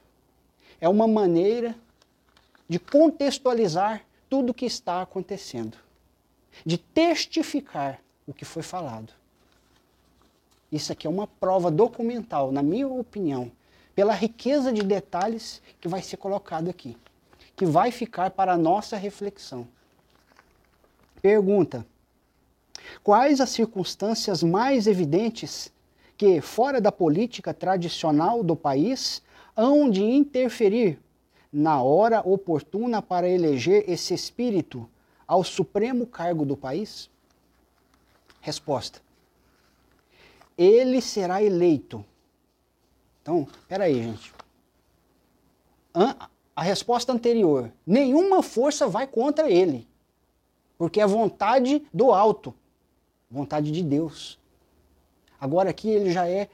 É 0.78 0.86
uma 0.86 1.08
maneira 1.08 1.74
de 2.68 2.78
contextualizar 2.78 4.04
tudo 4.28 4.50
o 4.50 4.54
que 4.54 4.66
está 4.66 5.00
acontecendo, 5.00 5.78
de 6.62 6.76
testificar 6.76 7.98
o 8.26 8.34
que 8.34 8.44
foi 8.44 8.62
falado. 8.62 9.14
Isso 10.70 10.92
aqui 10.92 11.06
é 11.06 11.10
uma 11.10 11.26
prova 11.26 11.70
documental, 11.70 12.52
na 12.52 12.62
minha 12.62 12.86
opinião, 12.86 13.50
pela 13.94 14.12
riqueza 14.12 14.70
de 14.70 14.82
detalhes 14.82 15.62
que 15.80 15.88
vai 15.88 16.02
ser 16.02 16.18
colocado 16.18 16.68
aqui, 16.68 16.98
que 17.56 17.64
vai 17.64 17.90
ficar 17.90 18.32
para 18.32 18.52
a 18.52 18.58
nossa 18.58 18.98
reflexão. 18.98 19.66
Pergunta: 21.22 21.86
Quais 23.02 23.40
as 23.40 23.48
circunstâncias 23.48 24.42
mais 24.42 24.86
evidentes 24.86 25.72
que, 26.20 26.42
fora 26.42 26.82
da 26.82 26.92
política 26.92 27.54
tradicional 27.54 28.44
do 28.44 28.54
país, 28.54 29.22
hão 29.56 29.88
de 29.88 30.02
interferir 30.02 30.98
na 31.50 31.82
hora 31.82 32.20
oportuna 32.20 33.00
para 33.00 33.26
eleger 33.26 33.88
esse 33.88 34.12
espírito 34.12 34.86
ao 35.26 35.42
supremo 35.42 36.06
cargo 36.06 36.44
do 36.44 36.58
país? 36.58 37.08
Resposta: 38.42 39.00
Ele 40.58 41.00
será 41.00 41.42
eleito 41.42 42.04
então, 43.22 43.46
peraí, 43.68 44.02
gente. 44.02 44.34
A 46.54 46.62
resposta 46.62 47.12
anterior, 47.14 47.72
nenhuma 47.86 48.42
força 48.42 48.86
vai 48.88 49.06
contra 49.06 49.50
ele, 49.50 49.88
porque 50.76 51.00
é 51.00 51.06
vontade 51.06 51.82
do 51.94 52.12
alto, 52.12 52.52
vontade 53.30 53.70
de 53.70 53.82
Deus. 53.82 54.39
Agora 55.40 55.70
aqui 55.70 55.88
ele 55.88 56.12
já 56.12 56.28
é 56.28 56.48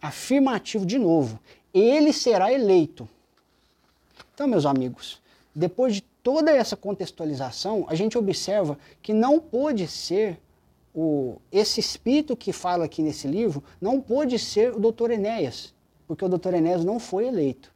afirmativo 0.00 0.86
de 0.86 0.98
novo. 0.98 1.40
Ele 1.74 2.12
será 2.12 2.52
eleito. 2.52 3.08
Então, 4.34 4.46
meus 4.46 4.66
amigos, 4.66 5.20
depois 5.54 5.94
de 5.94 6.02
toda 6.22 6.50
essa 6.50 6.76
contextualização, 6.76 7.86
a 7.88 7.94
gente 7.94 8.16
observa 8.16 8.78
que 9.02 9.12
não 9.12 9.38
pode 9.40 9.86
ser 9.86 10.38
o, 10.94 11.36
esse 11.52 11.80
espírito 11.80 12.36
que 12.36 12.52
fala 12.52 12.86
aqui 12.86 13.02
nesse 13.02 13.28
livro 13.28 13.62
não 13.80 14.00
pôde 14.00 14.38
ser 14.38 14.74
o 14.74 14.80
doutor 14.80 15.10
Enéas, 15.10 15.74
porque 16.06 16.24
o 16.24 16.28
doutor 16.28 16.54
Enéas 16.54 16.84
não 16.84 16.98
foi 16.98 17.26
eleito. 17.26 17.70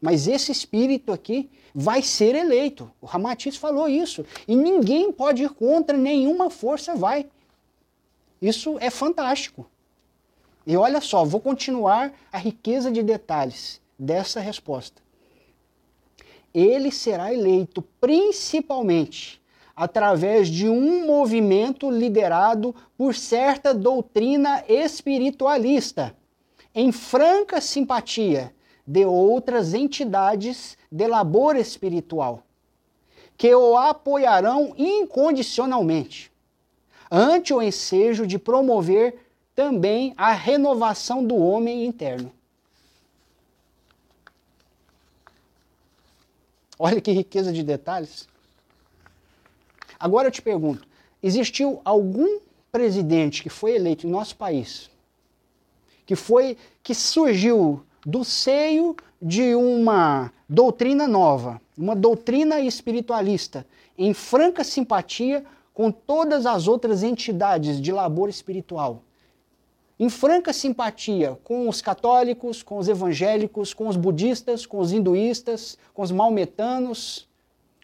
Mas 0.00 0.26
esse 0.26 0.50
espírito 0.50 1.12
aqui 1.12 1.50
vai 1.74 2.02
ser 2.02 2.34
eleito. 2.34 2.90
O 3.00 3.06
Ramatiz 3.06 3.56
falou 3.56 3.88
isso. 3.88 4.24
E 4.48 4.56
ninguém 4.56 5.12
pode 5.12 5.42
ir 5.42 5.50
contra, 5.50 5.96
nenhuma 5.96 6.50
força 6.50 6.94
vai. 6.94 7.26
Isso 8.40 8.78
é 8.80 8.90
fantástico. 8.90 9.66
E 10.66 10.76
olha 10.76 11.00
só, 11.00 11.24
vou 11.24 11.40
continuar 11.40 12.12
a 12.32 12.38
riqueza 12.38 12.90
de 12.90 13.02
detalhes 13.02 13.80
dessa 13.98 14.40
resposta. 14.40 15.02
Ele 16.54 16.90
será 16.90 17.32
eleito 17.32 17.82
principalmente 18.00 19.40
através 19.76 20.48
de 20.48 20.68
um 20.68 21.06
movimento 21.06 21.90
liderado 21.90 22.74
por 22.98 23.14
certa 23.14 23.72
doutrina 23.72 24.62
espiritualista, 24.68 26.14
em 26.74 26.92
franca 26.92 27.60
simpatia 27.60 28.54
de 28.86 29.04
outras 29.04 29.72
entidades 29.72 30.76
de 30.90 31.06
labor 31.06 31.56
espiritual, 31.56 32.42
que 33.36 33.54
o 33.54 33.76
apoiarão 33.76 34.74
incondicionalmente, 34.76 36.29
ante 37.10 37.52
o 37.52 37.60
ensejo 37.60 38.26
de 38.26 38.38
promover 38.38 39.18
também 39.54 40.14
a 40.16 40.32
renovação 40.32 41.24
do 41.24 41.36
homem 41.36 41.84
interno. 41.84 42.32
Olha 46.78 47.00
que 47.00 47.10
riqueza 47.10 47.52
de 47.52 47.62
detalhes. 47.62 48.26
Agora 49.98 50.28
eu 50.28 50.32
te 50.32 50.40
pergunto: 50.40 50.86
existiu 51.22 51.80
algum 51.84 52.40
presidente 52.72 53.42
que 53.42 53.50
foi 53.50 53.74
eleito 53.74 54.06
em 54.06 54.10
nosso 54.10 54.36
país, 54.36 54.88
que 56.06 56.16
foi 56.16 56.56
que 56.82 56.94
surgiu 56.94 57.84
do 58.06 58.24
seio 58.24 58.96
de 59.20 59.54
uma 59.54 60.32
doutrina 60.48 61.06
nova, 61.06 61.60
uma 61.76 61.94
doutrina 61.94 62.60
espiritualista, 62.60 63.66
em 63.98 64.14
franca 64.14 64.64
simpatia 64.64 65.44
com 65.72 65.90
todas 65.90 66.46
as 66.46 66.68
outras 66.68 67.02
entidades 67.02 67.80
de 67.80 67.92
labor 67.92 68.28
espiritual. 68.28 69.02
Em 69.98 70.08
franca 70.08 70.52
simpatia 70.52 71.38
com 71.44 71.68
os 71.68 71.82
católicos, 71.82 72.62
com 72.62 72.78
os 72.78 72.88
evangélicos, 72.88 73.74
com 73.74 73.86
os 73.86 73.96
budistas, 73.96 74.64
com 74.64 74.78
os 74.78 74.92
hinduístas, 74.92 75.76
com 75.92 76.02
os 76.02 76.10
maometanos, 76.10 77.28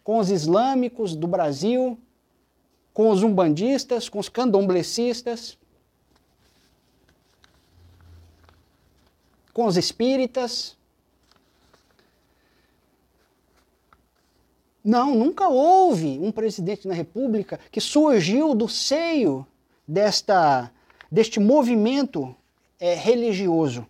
com 0.03 0.19
os 0.19 0.31
islâmicos 0.31 1.15
do 1.15 1.27
Brasil, 1.27 1.97
com 2.93 3.09
os 3.09 3.21
umbandistas, 3.23 4.09
com 4.09 4.19
os 4.19 4.29
candomblecistas, 4.29 5.57
com 9.53 9.65
os 9.65 9.75
espíritas. 9.75 10.76
Não, 14.83 15.15
nunca 15.15 15.49
houve 15.49 16.19
um 16.19 16.31
presidente 16.31 16.87
da 16.87 16.93
República 16.93 17.59
que 17.71 17.81
surgiu 17.81 18.55
do 18.55 18.69
seio 18.69 19.45
desta, 19.87 20.71
deste 21.11 21.39
movimento 21.39 22.35
é, 22.79 22.93
religioso, 22.93 23.85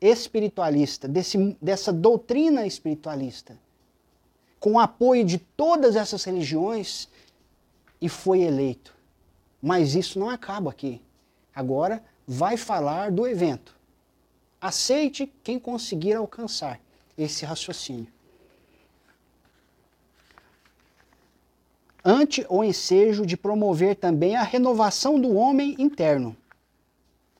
espiritualista, 0.00 1.08
desse, 1.08 1.56
dessa 1.60 1.92
doutrina 1.92 2.66
espiritualista, 2.66 3.58
com 4.58 4.72
o 4.72 4.78
apoio 4.78 5.24
de 5.24 5.38
todas 5.38 5.96
essas 5.96 6.24
religiões 6.24 7.08
e 8.00 8.08
foi 8.08 8.42
eleito. 8.42 8.94
Mas 9.60 9.94
isso 9.94 10.18
não 10.18 10.28
acaba 10.28 10.70
aqui. 10.70 11.00
Agora 11.54 12.02
vai 12.26 12.56
falar 12.56 13.10
do 13.10 13.26
evento. 13.26 13.76
Aceite 14.60 15.32
quem 15.42 15.58
conseguir 15.58 16.14
alcançar 16.14 16.80
esse 17.16 17.44
raciocínio. 17.44 18.08
Ante 22.04 22.44
o 22.48 22.64
ensejo 22.64 23.24
de 23.24 23.36
promover 23.36 23.96
também 23.96 24.34
a 24.34 24.42
renovação 24.42 25.20
do 25.20 25.34
homem 25.34 25.76
interno. 25.78 26.36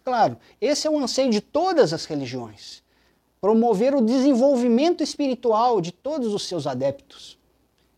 Claro, 0.04 0.36
esse 0.60 0.86
é 0.86 0.90
o 0.90 0.98
anseio 0.98 1.30
de 1.30 1.40
todas 1.40 1.92
as 1.92 2.04
religiões. 2.04 2.82
Promover 3.40 3.94
o 3.94 4.00
desenvolvimento 4.00 5.02
espiritual 5.02 5.80
de 5.80 5.90
todos 5.90 6.32
os 6.32 6.46
seus 6.46 6.66
adeptos. 6.66 7.38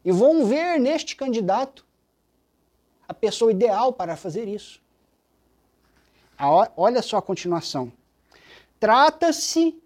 E 0.05 0.11
vão 0.11 0.46
ver 0.46 0.79
neste 0.79 1.16
candidato 1.16 1.85
a 3.07 3.12
pessoa 3.12 3.50
ideal 3.50 3.92
para 3.92 4.16
fazer 4.16 4.48
isso. 4.48 4.81
Olha 6.77 7.03
só 7.03 7.18
a 7.18 7.22
continuação. 7.22 7.92
Trata-se 8.81 9.79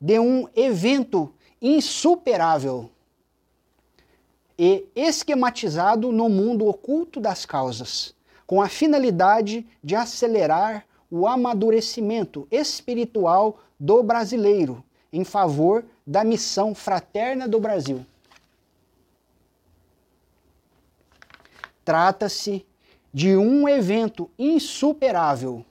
de 0.00 0.18
um 0.18 0.48
evento 0.56 1.32
insuperável 1.60 2.90
e 4.64 4.86
esquematizado 4.94 6.12
no 6.12 6.28
mundo 6.28 6.68
oculto 6.68 7.18
das 7.18 7.44
causas, 7.44 8.14
com 8.46 8.62
a 8.62 8.68
finalidade 8.68 9.66
de 9.82 9.96
acelerar 9.96 10.86
o 11.10 11.26
amadurecimento 11.26 12.46
espiritual 12.48 13.58
do 13.76 14.04
brasileiro 14.04 14.84
em 15.12 15.24
favor 15.24 15.84
da 16.06 16.22
missão 16.22 16.76
fraterna 16.76 17.48
do 17.48 17.58
Brasil. 17.58 18.06
Trata-se 21.84 22.64
de 23.12 23.36
um 23.36 23.68
evento 23.68 24.30
insuperável 24.38 25.64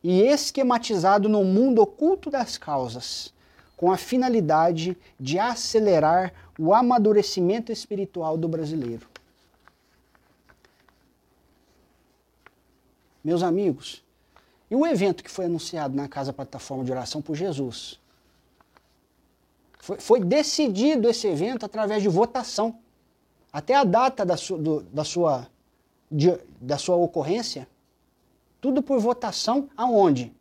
e 0.00 0.22
esquematizado 0.22 1.28
no 1.28 1.42
mundo 1.42 1.82
oculto 1.82 2.30
das 2.30 2.56
causas, 2.56 3.34
com 3.76 3.90
a 3.90 3.96
finalidade 3.96 4.96
de 5.18 5.40
acelerar 5.40 6.32
o 6.58 6.74
amadurecimento 6.74 7.72
espiritual 7.72 8.36
do 8.36 8.48
brasileiro. 8.48 9.06
Meus 13.24 13.42
amigos, 13.42 14.02
e 14.70 14.74
o 14.74 14.86
evento 14.86 15.22
que 15.22 15.30
foi 15.30 15.44
anunciado 15.44 15.94
na 15.94 16.08
Casa 16.08 16.32
Plataforma 16.32 16.84
de 16.84 16.90
Oração 16.90 17.22
por 17.22 17.36
Jesus? 17.36 18.00
Foi, 19.78 20.00
foi 20.00 20.20
decidido 20.20 21.08
esse 21.08 21.26
evento 21.26 21.64
através 21.64 22.02
de 22.02 22.08
votação. 22.08 22.78
Até 23.52 23.74
a 23.74 23.84
data 23.84 24.24
da, 24.24 24.36
su, 24.36 24.56
do, 24.56 24.82
da, 24.82 25.04
sua, 25.04 25.46
de, 26.10 26.38
da 26.60 26.78
sua 26.78 26.96
ocorrência 26.96 27.68
tudo 28.62 28.80
por 28.80 29.00
votação 29.00 29.68
aonde? 29.76 30.32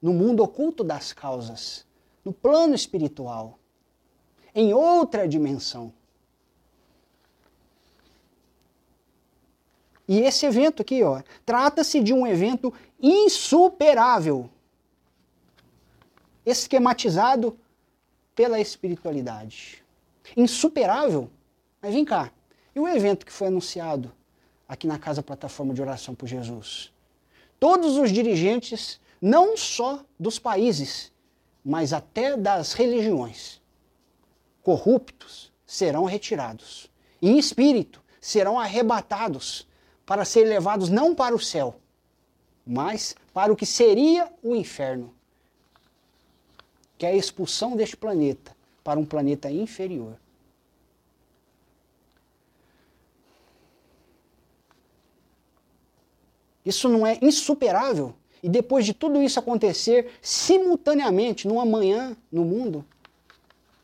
No 0.00 0.14
mundo 0.14 0.40
oculto 0.42 0.84
das 0.84 1.12
causas, 1.12 1.84
no 2.24 2.32
plano 2.32 2.76
espiritual, 2.76 3.58
em 4.56 4.74
outra 4.74 5.28
dimensão. 5.28 5.92
E 10.08 10.18
esse 10.20 10.44
evento 10.46 10.82
aqui, 10.82 11.00
ó, 11.04 11.22
trata-se 11.44 12.00
de 12.00 12.12
um 12.12 12.26
evento 12.26 12.74
insuperável, 13.00 14.50
esquematizado 16.44 17.56
pela 18.34 18.58
espiritualidade. 18.58 19.84
Insuperável? 20.36 21.30
Mas 21.80 21.94
vem 21.94 22.04
cá, 22.04 22.32
e 22.74 22.80
o 22.80 22.88
evento 22.88 23.24
que 23.24 23.32
foi 23.32 23.46
anunciado 23.46 24.12
aqui 24.68 24.88
na 24.88 24.98
Casa 24.98 25.22
Plataforma 25.22 25.72
de 25.72 25.80
Oração 25.80 26.14
por 26.14 26.26
Jesus? 26.26 26.92
todos 27.58 27.96
os 27.96 28.10
dirigentes, 28.12 29.00
não 29.20 29.56
só 29.56 30.04
dos 30.18 30.38
países, 30.38 31.12
mas 31.64 31.92
até 31.92 32.36
das 32.36 32.72
religiões, 32.72 33.60
corruptos 34.66 35.52
serão 35.64 36.06
retirados. 36.06 36.90
Em 37.22 37.38
espírito 37.38 38.02
serão 38.20 38.58
arrebatados 38.58 39.64
para 40.04 40.24
serem 40.24 40.48
levados 40.48 40.88
não 40.88 41.14
para 41.14 41.36
o 41.36 41.38
céu, 41.38 41.76
mas 42.66 43.14
para 43.32 43.52
o 43.52 43.54
que 43.54 43.64
seria 43.64 44.28
o 44.42 44.56
inferno, 44.56 45.14
que 46.98 47.06
é 47.06 47.10
a 47.10 47.14
expulsão 47.14 47.76
deste 47.76 47.96
planeta 47.96 48.56
para 48.82 48.98
um 48.98 49.04
planeta 49.04 49.48
inferior. 49.48 50.18
Isso 56.64 56.88
não 56.88 57.06
é 57.06 57.20
insuperável? 57.22 58.16
E 58.42 58.48
depois 58.48 58.84
de 58.84 58.92
tudo 58.92 59.22
isso 59.22 59.38
acontecer 59.38 60.10
simultaneamente, 60.20 61.46
numa 61.46 61.64
manhã 61.64 62.16
no 62.32 62.44
mundo, 62.44 62.84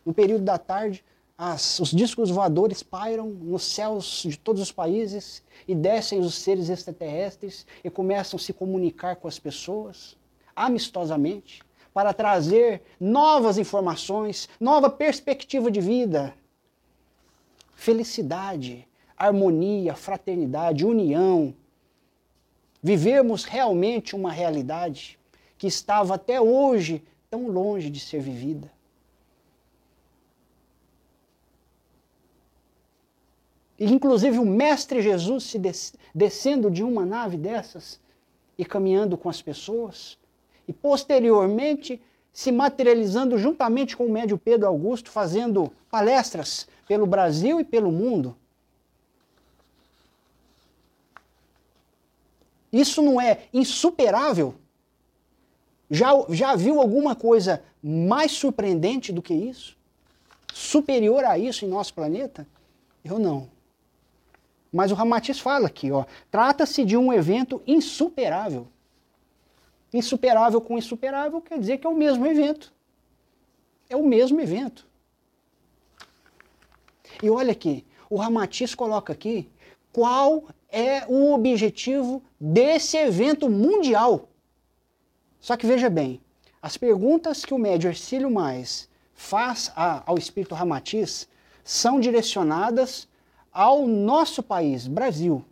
no 0.05 0.13
período 0.13 0.45
da 0.45 0.59
tarde, 0.59 1.05
as, 1.37 1.81
os 1.81 1.91
discos 1.91 2.31
voadores 2.31 2.83
pairam 2.83 3.29
nos 3.29 3.65
céus 3.65 4.23
de 4.27 4.39
todos 4.39 4.63
os 4.63 4.73
países 4.73 5.43
e 5.67 5.75
descem 5.75 6.21
os 6.21 6.35
seres 6.35 6.69
extraterrestres 6.69 7.67
e 7.83 7.91
começam 7.91 8.37
a 8.37 8.41
se 8.41 8.53
comunicar 8.53 9.17
com 9.17 9.27
as 9.27 9.39
pessoas 9.39 10.17
amistosamente 10.55 11.63
para 11.93 12.13
trazer 12.13 12.83
novas 13.01 13.59
informações, 13.59 14.49
nova 14.61 14.89
perspectiva 14.89 15.71
de 15.71 15.81
vida, 15.81 16.35
felicidade, 17.75 18.87
harmonia, 19.17 19.95
fraternidade, 19.95 20.87
união, 20.87 21.55
vivemos 22.83 23.45
realmente 23.45 24.17
uma 24.17 24.33
realidade 24.33 25.19
que 25.59 25.67
estava 25.67 26.15
até 26.15 26.41
hoje 26.41 27.03
tão 27.31 27.47
longe 27.47 27.89
de 27.89 28.01
ser 28.01 28.21
vivida. 28.21 28.71
Inclusive 33.85 34.39
o 34.39 34.47
Mestre 34.47 35.03
Jesus 35.03 35.45
se 35.45 35.59
des 35.59 35.95
descendo 36.15 36.71
de 36.71 36.83
uma 36.83 37.05
nave 37.05 37.37
dessas 37.37 37.99
e 38.57 38.65
caminhando 38.65 39.17
com 39.17 39.29
as 39.29 39.41
pessoas, 39.41 40.19
e 40.69 40.73
posteriormente 40.73 42.01
se 42.33 42.53
materializando 42.53 43.37
juntamente 43.37 43.97
com 43.97 44.07
o 44.07 44.13
médio 44.13 44.39
Pedro 44.39 44.69
Augusto, 44.69 45.11
fazendo 45.11 45.73
palestras 45.91 46.67
pelo 46.87 47.07
Brasil 47.07 47.61
e 47.61 47.65
pelo 47.65 47.91
mundo. 47.91 48.37
Isso 52.73 53.03
não 53.03 53.21
é 53.21 53.43
insuperável? 53.53 54.55
Já, 55.91 56.11
já 56.31 56.57
viu 56.57 56.81
alguma 56.81 57.15
coisa 57.15 57.63
mais 57.83 58.33
surpreendente 58.33 59.13
do 59.13 59.21
que 59.21 59.35
isso? 59.35 59.77
Superior 60.55 61.25
a 61.25 61.39
isso 61.39 61.67
em 61.67 61.69
nosso 61.69 61.93
planeta? 61.93 62.47
Eu 63.05 63.19
não. 63.19 63.51
Mas 64.73 64.91
o 64.91 64.95
Ramatiz 64.95 65.39
fala 65.39 65.67
aqui, 65.67 65.93
ó, 65.93 66.05
trata-se 66.31 66.85
de 66.85 66.97
um 66.97 67.13
evento 67.13 67.61
insuperável. 67.67 68.67
Insuperável 69.93 70.61
com 70.61 70.79
insuperável 70.79 71.41
quer 71.43 71.59
dizer 71.59 71.79
que 71.79 71.87
é 71.87 71.91
o 71.91 71.95
mesmo 71.95 72.27
evento. 72.27 72.73
É 73.91 73.97
o 73.97 74.07
mesmo 74.07 74.41
evento. 74.41 74.89
E 77.23 77.29
olha 77.29 77.53
aqui, 77.53 77.85
o 78.09 78.17
Ramatiz 78.17 78.75
coloca 78.75 79.13
aqui 79.13 79.51
qual 79.93 80.45
é 80.71 81.05
o 81.07 81.35
objetivo 81.35 82.23
desse 82.41 82.97
evento 82.97 83.51
mundial. 83.51 84.31
Só 85.39 85.57
que 85.57 85.67
veja 85.67 85.91
bem, 85.91 86.21
as 86.63 86.79
perguntas 86.79 87.45
que 87.45 87.53
o 87.53 87.59
médio 87.59 87.89
Ercílio 87.89 88.31
Mais 88.31 88.89
faz 89.13 89.71
a, 89.77 90.03
ao 90.07 90.17
Espírito 90.17 90.55
Ramatiz 90.55 91.29
são 91.63 92.01
direcionadas 92.01 93.07
ao 93.53 93.87
nosso 93.87 94.43
país, 94.43 94.87
Brasil. 94.87 95.45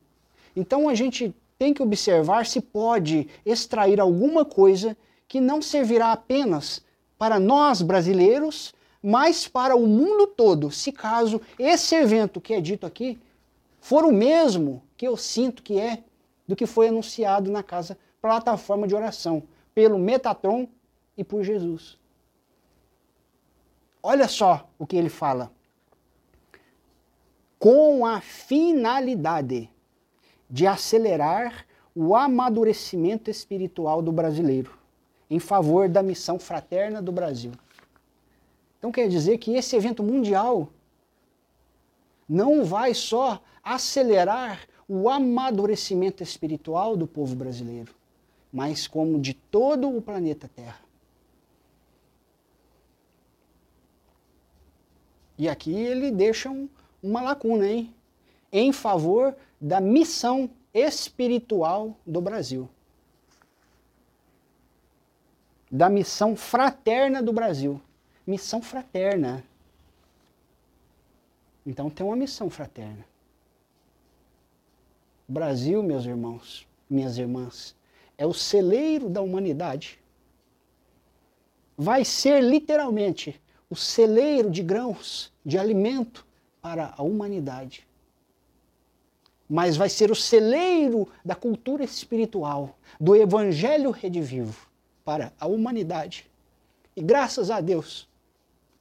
Então 0.57 0.89
a 0.89 0.95
gente 0.95 1.35
tem 1.59 1.75
que 1.75 1.83
observar 1.83 2.47
se 2.47 2.61
pode 2.61 3.29
extrair 3.45 4.01
alguma 4.01 4.45
coisa 4.45 4.97
que 5.29 5.41
não 5.41 5.61
servirá 5.61 6.13
apenas 6.13 6.83
para 7.19 7.39
nós 7.39 7.83
brasileiros, 7.83 8.75
mas 9.03 9.47
para 9.47 9.77
o 9.77 9.87
mundo 9.87 10.27
todo, 10.27 10.71
se 10.71 10.91
caso 10.91 11.41
esse 11.59 11.95
evento 11.95 12.41
que 12.41 12.55
é 12.55 12.61
dito 12.61 12.87
aqui 12.87 13.21
for 13.81 14.05
o 14.05 14.13
mesmo 14.13 14.83
que 14.97 15.07
eu 15.07 15.17
sinto 15.17 15.63
que 15.63 15.79
é 15.79 16.03
do 16.49 16.57
que 16.57 16.67
foi 16.67 16.89
anunciado 16.89 17.51
na 17.51 17.63
casa 17.63 17.99
plataforma 18.21 18.87
de 18.89 18.95
oração, 18.95 19.43
pelo 19.75 19.99
Metatron 19.99 20.67
e 21.17 21.23
por 21.23 21.43
Jesus. 21.43 21.99
Olha 24.03 24.29
só 24.29 24.69
o 24.79 24.87
que 24.87 24.97
ele 24.97 25.09
fala 25.09 25.51
com 27.61 28.07
a 28.07 28.23
finalidade 28.23 29.71
de 30.49 30.67
acelerar 30.67 31.67
o 31.95 32.17
amadurecimento 32.17 33.31
espiritual 33.31 34.01
do 34.01 34.11
brasileiro 34.11 34.77
em 35.29 35.39
favor 35.39 35.87
da 35.87 36.03
missão 36.03 36.39
fraterna 36.39 37.03
do 37.03 37.13
Brasil. 37.13 37.53
Então 38.79 38.91
quer 38.91 39.09
dizer 39.09 39.37
que 39.37 39.55
esse 39.55 39.77
evento 39.77 40.03
mundial 40.03 40.71
não 42.27 42.65
vai 42.65 42.95
só 42.95 43.43
acelerar 43.63 44.67
o 44.89 45.11
amadurecimento 45.11 46.23
espiritual 46.23 46.97
do 46.97 47.07
povo 47.07 47.37
brasileiro, 47.37 47.95
mas 48.51 48.89
como 48.89 49.21
de 49.21 49.35
todo 49.35 49.95
o 49.95 50.01
planeta 50.01 50.49
Terra. 50.49 50.81
E 55.37 55.49
aqui 55.49 55.75
ele 55.75 56.11
deixa 56.11 56.51
um, 56.51 56.69
uma 57.03 57.21
lacuna, 57.21 57.67
hein? 57.67 57.95
Em 58.53 58.73
favor 58.73 59.35
da 59.61 59.81
missão 59.81 60.51
espiritual 60.73 61.97
do 62.07 62.21
Brasil. 62.21 62.69
Da 65.71 65.89
missão 65.89 66.37
fraterna 66.37 67.23
do 67.23 67.33
Brasil. 67.33 67.81
Missão 68.27 68.61
fraterna. 68.61 69.45
Então 71.65 71.91
tem 71.91 72.05
uma 72.05 72.17
missão 72.17 72.51
fraterna. 72.51 73.05
Brasil, 75.29 75.83
meus 75.83 76.05
irmãos, 76.05 76.67
minhas 76.89 77.17
irmãs, 77.17 77.77
é 78.19 78.27
o 78.27 78.35
celeiro 78.35 79.09
da 79.09 79.23
humanidade. 79.23 79.99
Vai 81.77 82.05
ser 82.05 82.43
literalmente 82.43 83.41
o 83.71 83.77
celeiro 83.77 84.51
de 84.51 84.63
grãos, 84.63 85.33
de 85.47 85.57
alimento 85.57 86.27
para 86.61 86.95
a 86.97 87.03
humanidade. 87.03 87.87
Mas 89.49 89.77
vai 89.77 89.89
ser 89.89 90.11
o 90.11 90.15
celeiro 90.15 91.09
da 91.25 91.35
cultura 91.35 91.83
espiritual, 91.83 92.79
do 93.01 93.17
evangelho 93.17 93.91
redivivo 93.91 94.67
para 95.05 95.33
a 95.41 95.47
humanidade. 95.47 96.27
E 96.95 97.03
graças 97.03 97.51
a 97.51 97.61
Deus, 97.61 98.09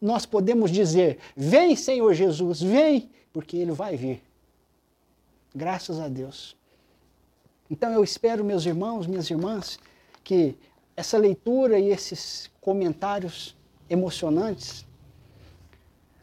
nós 0.02 0.26
podemos 0.26 0.72
dizer: 0.72 1.18
Vem, 1.36 1.76
Senhor 1.76 2.14
Jesus, 2.14 2.62
vem, 2.62 3.10
porque 3.34 3.58
Ele 3.58 3.72
vai 3.72 3.96
vir. 3.96 4.22
Graças 5.56 6.00
a 6.00 6.08
Deus. 6.08 6.56
Então 7.70 7.92
eu 7.92 8.04
espero, 8.04 8.44
meus 8.44 8.66
irmãos, 8.66 9.08
minhas 9.08 9.30
irmãs, 9.30 9.80
que 10.24 10.56
essa 10.96 11.18
leitura 11.18 11.80
e 11.80 11.90
esses 11.90 12.50
comentários 12.60 13.56
emocionantes 13.90 14.86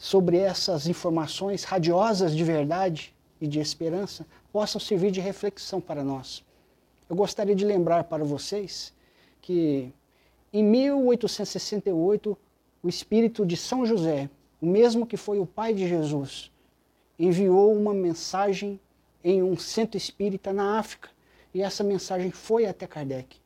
sobre 0.06 0.36
essas 0.36 0.86
informações 0.86 1.64
radiosas 1.64 2.32
de 2.32 2.44
verdade 2.44 3.12
e 3.40 3.48
de 3.48 3.58
esperança 3.58 4.24
possam 4.52 4.80
servir 4.80 5.10
de 5.10 5.20
reflexão 5.20 5.80
para 5.80 6.04
nós. 6.04 6.44
Eu 7.10 7.16
gostaria 7.16 7.56
de 7.56 7.64
lembrar 7.64 8.04
para 8.04 8.22
vocês 8.22 8.94
que 9.42 9.92
em 10.52 10.62
1868 10.62 12.38
o 12.84 12.88
espírito 12.88 13.44
de 13.44 13.56
São 13.56 13.84
José, 13.84 14.30
o 14.62 14.66
mesmo 14.66 15.04
que 15.04 15.16
foi 15.16 15.40
o 15.40 15.46
pai 15.46 15.74
de 15.74 15.88
Jesus, 15.88 16.52
enviou 17.18 17.74
uma 17.74 17.92
mensagem 17.92 18.78
em 19.24 19.42
um 19.42 19.56
centro 19.58 19.96
espírita 19.96 20.52
na 20.52 20.78
África 20.78 21.08
e 21.52 21.62
essa 21.62 21.82
mensagem 21.82 22.30
foi 22.30 22.64
até 22.64 22.86
Kardec. 22.86 23.38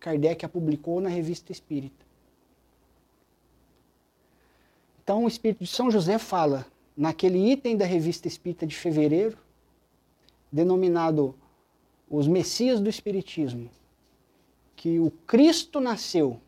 Kardec 0.00 0.44
a 0.44 0.48
publicou 0.48 1.00
na 1.00 1.10
Revista 1.10 1.52
Espírita. 1.52 2.07
Então, 5.08 5.24
o 5.24 5.26
Espírito 5.28 5.64
de 5.64 5.70
São 5.70 5.90
José 5.90 6.18
fala 6.18 6.66
naquele 6.94 7.50
item 7.50 7.78
da 7.78 7.86
revista 7.86 8.28
Espírita 8.28 8.66
de 8.66 8.76
fevereiro, 8.76 9.38
denominado 10.52 11.34
Os 12.10 12.28
Messias 12.28 12.78
do 12.78 12.90
Espiritismo, 12.90 13.70
que 14.76 15.00
o 15.00 15.10
Cristo 15.26 15.80
nasceu. 15.80 16.38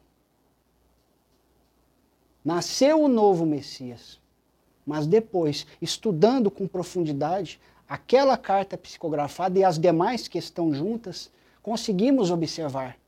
Nasceu 2.44 3.00
o 3.00 3.08
novo 3.08 3.46
Messias. 3.46 4.20
Mas 4.84 5.06
depois, 5.06 5.66
estudando 5.80 6.50
com 6.50 6.68
profundidade 6.68 7.58
aquela 7.88 8.36
carta 8.36 8.76
psicografada 8.76 9.58
e 9.58 9.64
as 9.64 9.78
demais 9.78 10.28
que 10.28 10.36
estão 10.36 10.74
juntas, 10.74 11.30
conseguimos 11.62 12.30
observar 12.30 12.98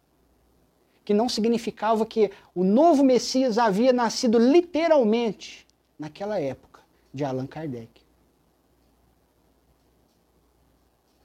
que 1.04 1.12
não 1.12 1.28
significava 1.28 2.06
que 2.06 2.30
o 2.54 2.62
novo 2.64 3.02
Messias 3.02 3.58
havia 3.58 3.92
nascido 3.92 4.38
literalmente 4.38 5.66
naquela 5.98 6.40
época 6.40 6.80
de 7.12 7.24
Allan 7.24 7.46
Kardec. 7.46 8.02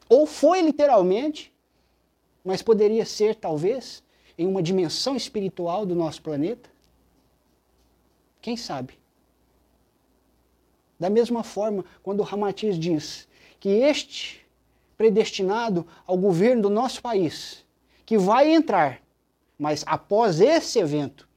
Ou 0.10 0.26
foi 0.26 0.62
literalmente, 0.62 1.54
mas 2.44 2.62
poderia 2.62 3.06
ser 3.06 3.36
talvez 3.36 4.04
em 4.38 4.48
uma 4.48 4.64
dimensão 4.64 5.16
espiritual 5.16 5.86
do 5.86 5.96
nosso 5.96 6.22
planeta. 6.22 6.70
Quem 8.42 8.56
sabe? 8.56 8.98
Da 11.00 11.10
mesma 11.10 11.44
forma, 11.44 11.84
quando 12.02 12.24
Ramatiz 12.24 12.80
diz 12.80 13.28
que 13.60 13.70
este 13.70 14.48
predestinado 14.98 15.86
ao 16.08 16.18
governo 16.18 16.64
do 16.64 16.70
nosso 16.70 17.02
país, 17.02 17.64
que 18.06 18.18
vai 18.18 18.50
entrar 18.50 19.02
mas 19.58 19.84
após 19.88 20.40
esse 20.40 20.80
evento. 20.80 21.28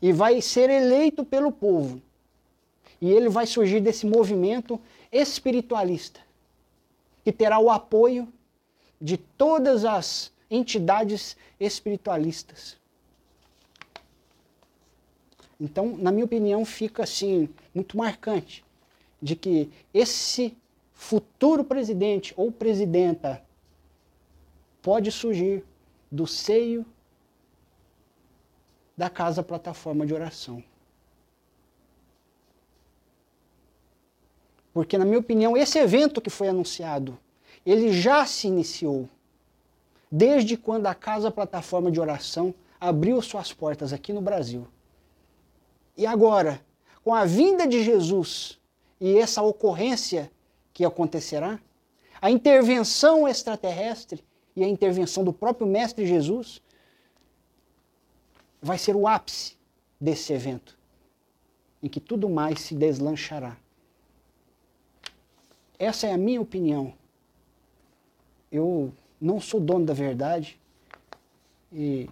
E 0.00 0.12
vai 0.12 0.40
ser 0.40 0.70
eleito 0.70 1.24
pelo 1.24 1.50
povo. 1.50 2.00
E 3.00 3.10
ele 3.10 3.28
vai 3.28 3.46
surgir 3.46 3.80
desse 3.80 4.06
movimento 4.06 4.80
espiritualista, 5.10 6.20
que 7.24 7.32
terá 7.32 7.58
o 7.58 7.70
apoio 7.70 8.32
de 9.00 9.16
todas 9.16 9.84
as 9.84 10.32
entidades 10.50 11.36
espiritualistas. 11.60 12.76
Então, 15.60 15.96
na 15.96 16.12
minha 16.12 16.24
opinião, 16.24 16.64
fica 16.64 17.02
assim 17.02 17.48
muito 17.74 17.96
marcante 17.96 18.64
de 19.20 19.34
que 19.34 19.68
esse 19.92 20.56
futuro 20.94 21.64
presidente 21.64 22.32
ou 22.36 22.50
presidenta 22.52 23.42
pode 24.88 25.12
surgir 25.12 25.62
do 26.10 26.26
seio 26.26 26.82
da 28.96 29.10
casa 29.10 29.42
plataforma 29.42 30.06
de 30.06 30.14
oração. 30.14 30.64
Porque, 34.72 34.96
na 34.96 35.04
minha 35.04 35.18
opinião, 35.18 35.54
esse 35.54 35.78
evento 35.78 36.22
que 36.22 36.30
foi 36.30 36.48
anunciado, 36.48 37.18
ele 37.66 37.92
já 37.92 38.24
se 38.24 38.46
iniciou. 38.46 39.06
Desde 40.10 40.56
quando 40.56 40.86
a 40.86 40.94
casa 40.94 41.30
plataforma 41.30 41.90
de 41.90 42.00
oração 42.00 42.54
abriu 42.80 43.20
suas 43.20 43.52
portas 43.52 43.92
aqui 43.92 44.10
no 44.10 44.22
Brasil. 44.22 44.66
E 45.98 46.06
agora, 46.06 46.64
com 47.04 47.14
a 47.14 47.26
vinda 47.26 47.66
de 47.66 47.84
Jesus 47.84 48.58
e 48.98 49.18
essa 49.18 49.42
ocorrência 49.42 50.32
que 50.72 50.82
acontecerá, 50.82 51.60
a 52.22 52.30
intervenção 52.30 53.28
extraterrestre 53.28 54.26
e 54.58 54.64
a 54.64 54.68
intervenção 54.68 55.22
do 55.22 55.32
próprio 55.32 55.68
Mestre 55.68 56.04
Jesus 56.04 56.60
vai 58.60 58.76
ser 58.76 58.96
o 58.96 59.06
ápice 59.06 59.54
desse 60.00 60.32
evento, 60.32 60.76
em 61.80 61.88
que 61.88 62.00
tudo 62.00 62.28
mais 62.28 62.60
se 62.62 62.74
deslanchará. 62.74 63.56
Essa 65.78 66.08
é 66.08 66.12
a 66.12 66.18
minha 66.18 66.40
opinião. 66.40 66.92
Eu 68.50 68.92
não 69.20 69.40
sou 69.40 69.60
dono 69.60 69.86
da 69.86 69.94
verdade, 69.94 70.58
e, 71.72 72.10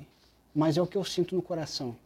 mas 0.55 0.77
é 0.77 0.83
o 0.83 0.87
que 0.87 0.97
eu 0.97 1.05
sinto 1.05 1.35
no 1.35 1.43
coração. 1.43 1.97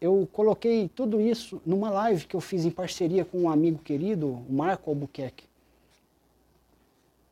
Eu 0.00 0.28
coloquei 0.32 0.88
tudo 0.88 1.20
isso 1.20 1.60
numa 1.66 1.90
live 1.90 2.26
que 2.26 2.36
eu 2.36 2.40
fiz 2.40 2.64
em 2.64 2.70
parceria 2.70 3.24
com 3.24 3.40
um 3.40 3.50
amigo 3.50 3.80
querido, 3.82 4.28
o 4.28 4.52
Marco 4.52 4.88
Albuquerque. 4.88 5.50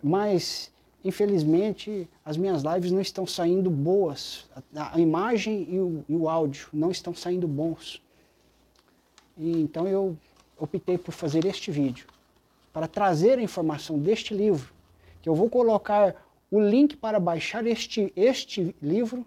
Mas 0.02 0.72
infelizmente, 1.04 2.08
as 2.24 2.37
minhas 2.37 2.62
lives 2.62 2.90
não 2.90 3.00
estão 3.00 3.26
saindo 3.26 3.70
boas. 3.70 4.48
A, 4.74 4.96
a 4.96 5.00
imagem 5.00 5.66
e 5.68 5.78
o, 5.78 6.04
e 6.08 6.14
o, 6.14 6.28
áudio 6.28 6.68
não 6.72 6.90
estão 6.90 7.14
saindo 7.14 7.46
bons. 7.46 8.02
E, 9.37 9.61
então 9.61 9.87
eu 9.87 10.16
optei 10.58 10.98
por 10.98 11.12
fazer 11.12 11.44
este 11.44 11.70
vídeo 11.70 12.06
para 12.72 12.88
trazer 12.88 13.38
a 13.38 13.42
informação 13.42 13.98
deste 13.98 14.34
livro, 14.34 14.72
que 15.22 15.28
eu 15.28 15.34
vou 15.34 15.48
colocar 15.48 16.14
o 16.50 16.61
link 16.61 16.96
para 16.96 17.20
baixar 17.20 17.66
este, 17.66 18.12
este 18.16 18.74
livro 18.82 19.24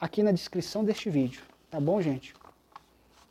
aqui 0.00 0.22
na 0.22 0.32
descrição 0.32 0.84
deste 0.84 1.10
vídeo. 1.10 1.42
Tá 1.70 1.80
bom, 1.80 2.00
gente? 2.00 2.34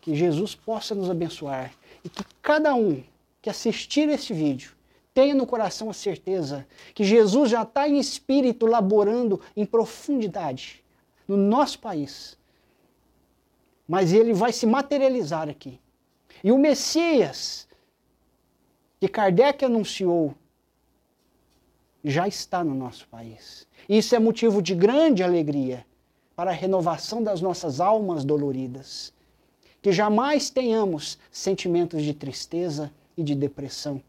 Que 0.01 0.15
Jesus 0.15 0.55
possa 0.55 0.93
nos 0.95 1.09
abençoar 1.09 1.73
e 2.03 2.09
que 2.09 2.23
cada 2.41 2.73
um 2.75 3.03
que 3.41 3.49
assistir 3.49 4.09
este 4.09 4.33
vídeo 4.33 4.76
Tenha 5.17 5.33
no 5.33 5.47
coração 5.47 5.89
a 5.89 5.93
certeza 5.93 6.67
que 6.93 7.03
Jesus 7.03 7.49
já 7.49 7.63
está 7.63 7.89
em 7.89 7.97
espírito 7.97 8.67
laborando 8.67 9.41
em 9.55 9.65
profundidade 9.65 10.85
no 11.27 11.35
nosso 11.35 11.79
país. 11.79 12.37
Mas 13.87 14.13
ele 14.13 14.31
vai 14.31 14.53
se 14.53 14.67
materializar 14.67 15.49
aqui. 15.49 15.79
E 16.43 16.51
o 16.51 16.57
Messias 16.59 17.67
que 18.99 19.07
Kardec 19.07 19.65
anunciou 19.65 20.35
já 22.03 22.27
está 22.27 22.63
no 22.63 22.75
nosso 22.75 23.07
país. 23.07 23.67
Isso 23.89 24.13
é 24.15 24.19
motivo 24.19 24.61
de 24.61 24.75
grande 24.75 25.23
alegria 25.23 25.83
para 26.35 26.51
a 26.51 26.53
renovação 26.53 27.23
das 27.23 27.41
nossas 27.41 27.79
almas 27.79 28.23
doloridas. 28.23 29.11
Que 29.81 29.91
jamais 29.91 30.51
tenhamos 30.51 31.17
sentimentos 31.31 32.03
de 32.03 32.13
tristeza 32.13 32.93
e 33.17 33.23
de 33.23 33.33
depressão 33.33 33.99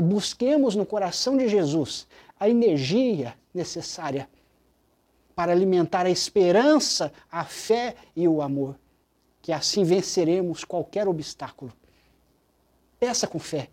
que 0.00 0.06
busquemos 0.06 0.74
no 0.74 0.86
coração 0.86 1.36
de 1.36 1.46
Jesus 1.46 2.06
a 2.38 2.48
energia 2.48 3.34
necessária 3.52 4.28
para 5.34 5.52
alimentar 5.52 6.06
a 6.06 6.10
esperança, 6.10 7.12
a 7.30 7.44
fé 7.44 7.94
e 8.16 8.26
o 8.26 8.40
amor, 8.40 8.78
que 9.42 9.52
assim 9.52 9.84
venceremos 9.84 10.64
qualquer 10.64 11.06
obstáculo. 11.06 11.72
Peça 12.98 13.26
com 13.26 13.38
fé, 13.38 13.68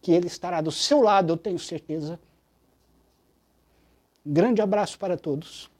que 0.00 0.12
Ele 0.12 0.26
estará 0.26 0.60
do 0.60 0.72
seu 0.72 1.02
lado, 1.02 1.34
eu 1.34 1.36
tenho 1.36 1.58
certeza. 1.58 2.18
grande 4.24 4.62
abraço 4.62 4.98
para 4.98 5.16
todos. 5.16 5.70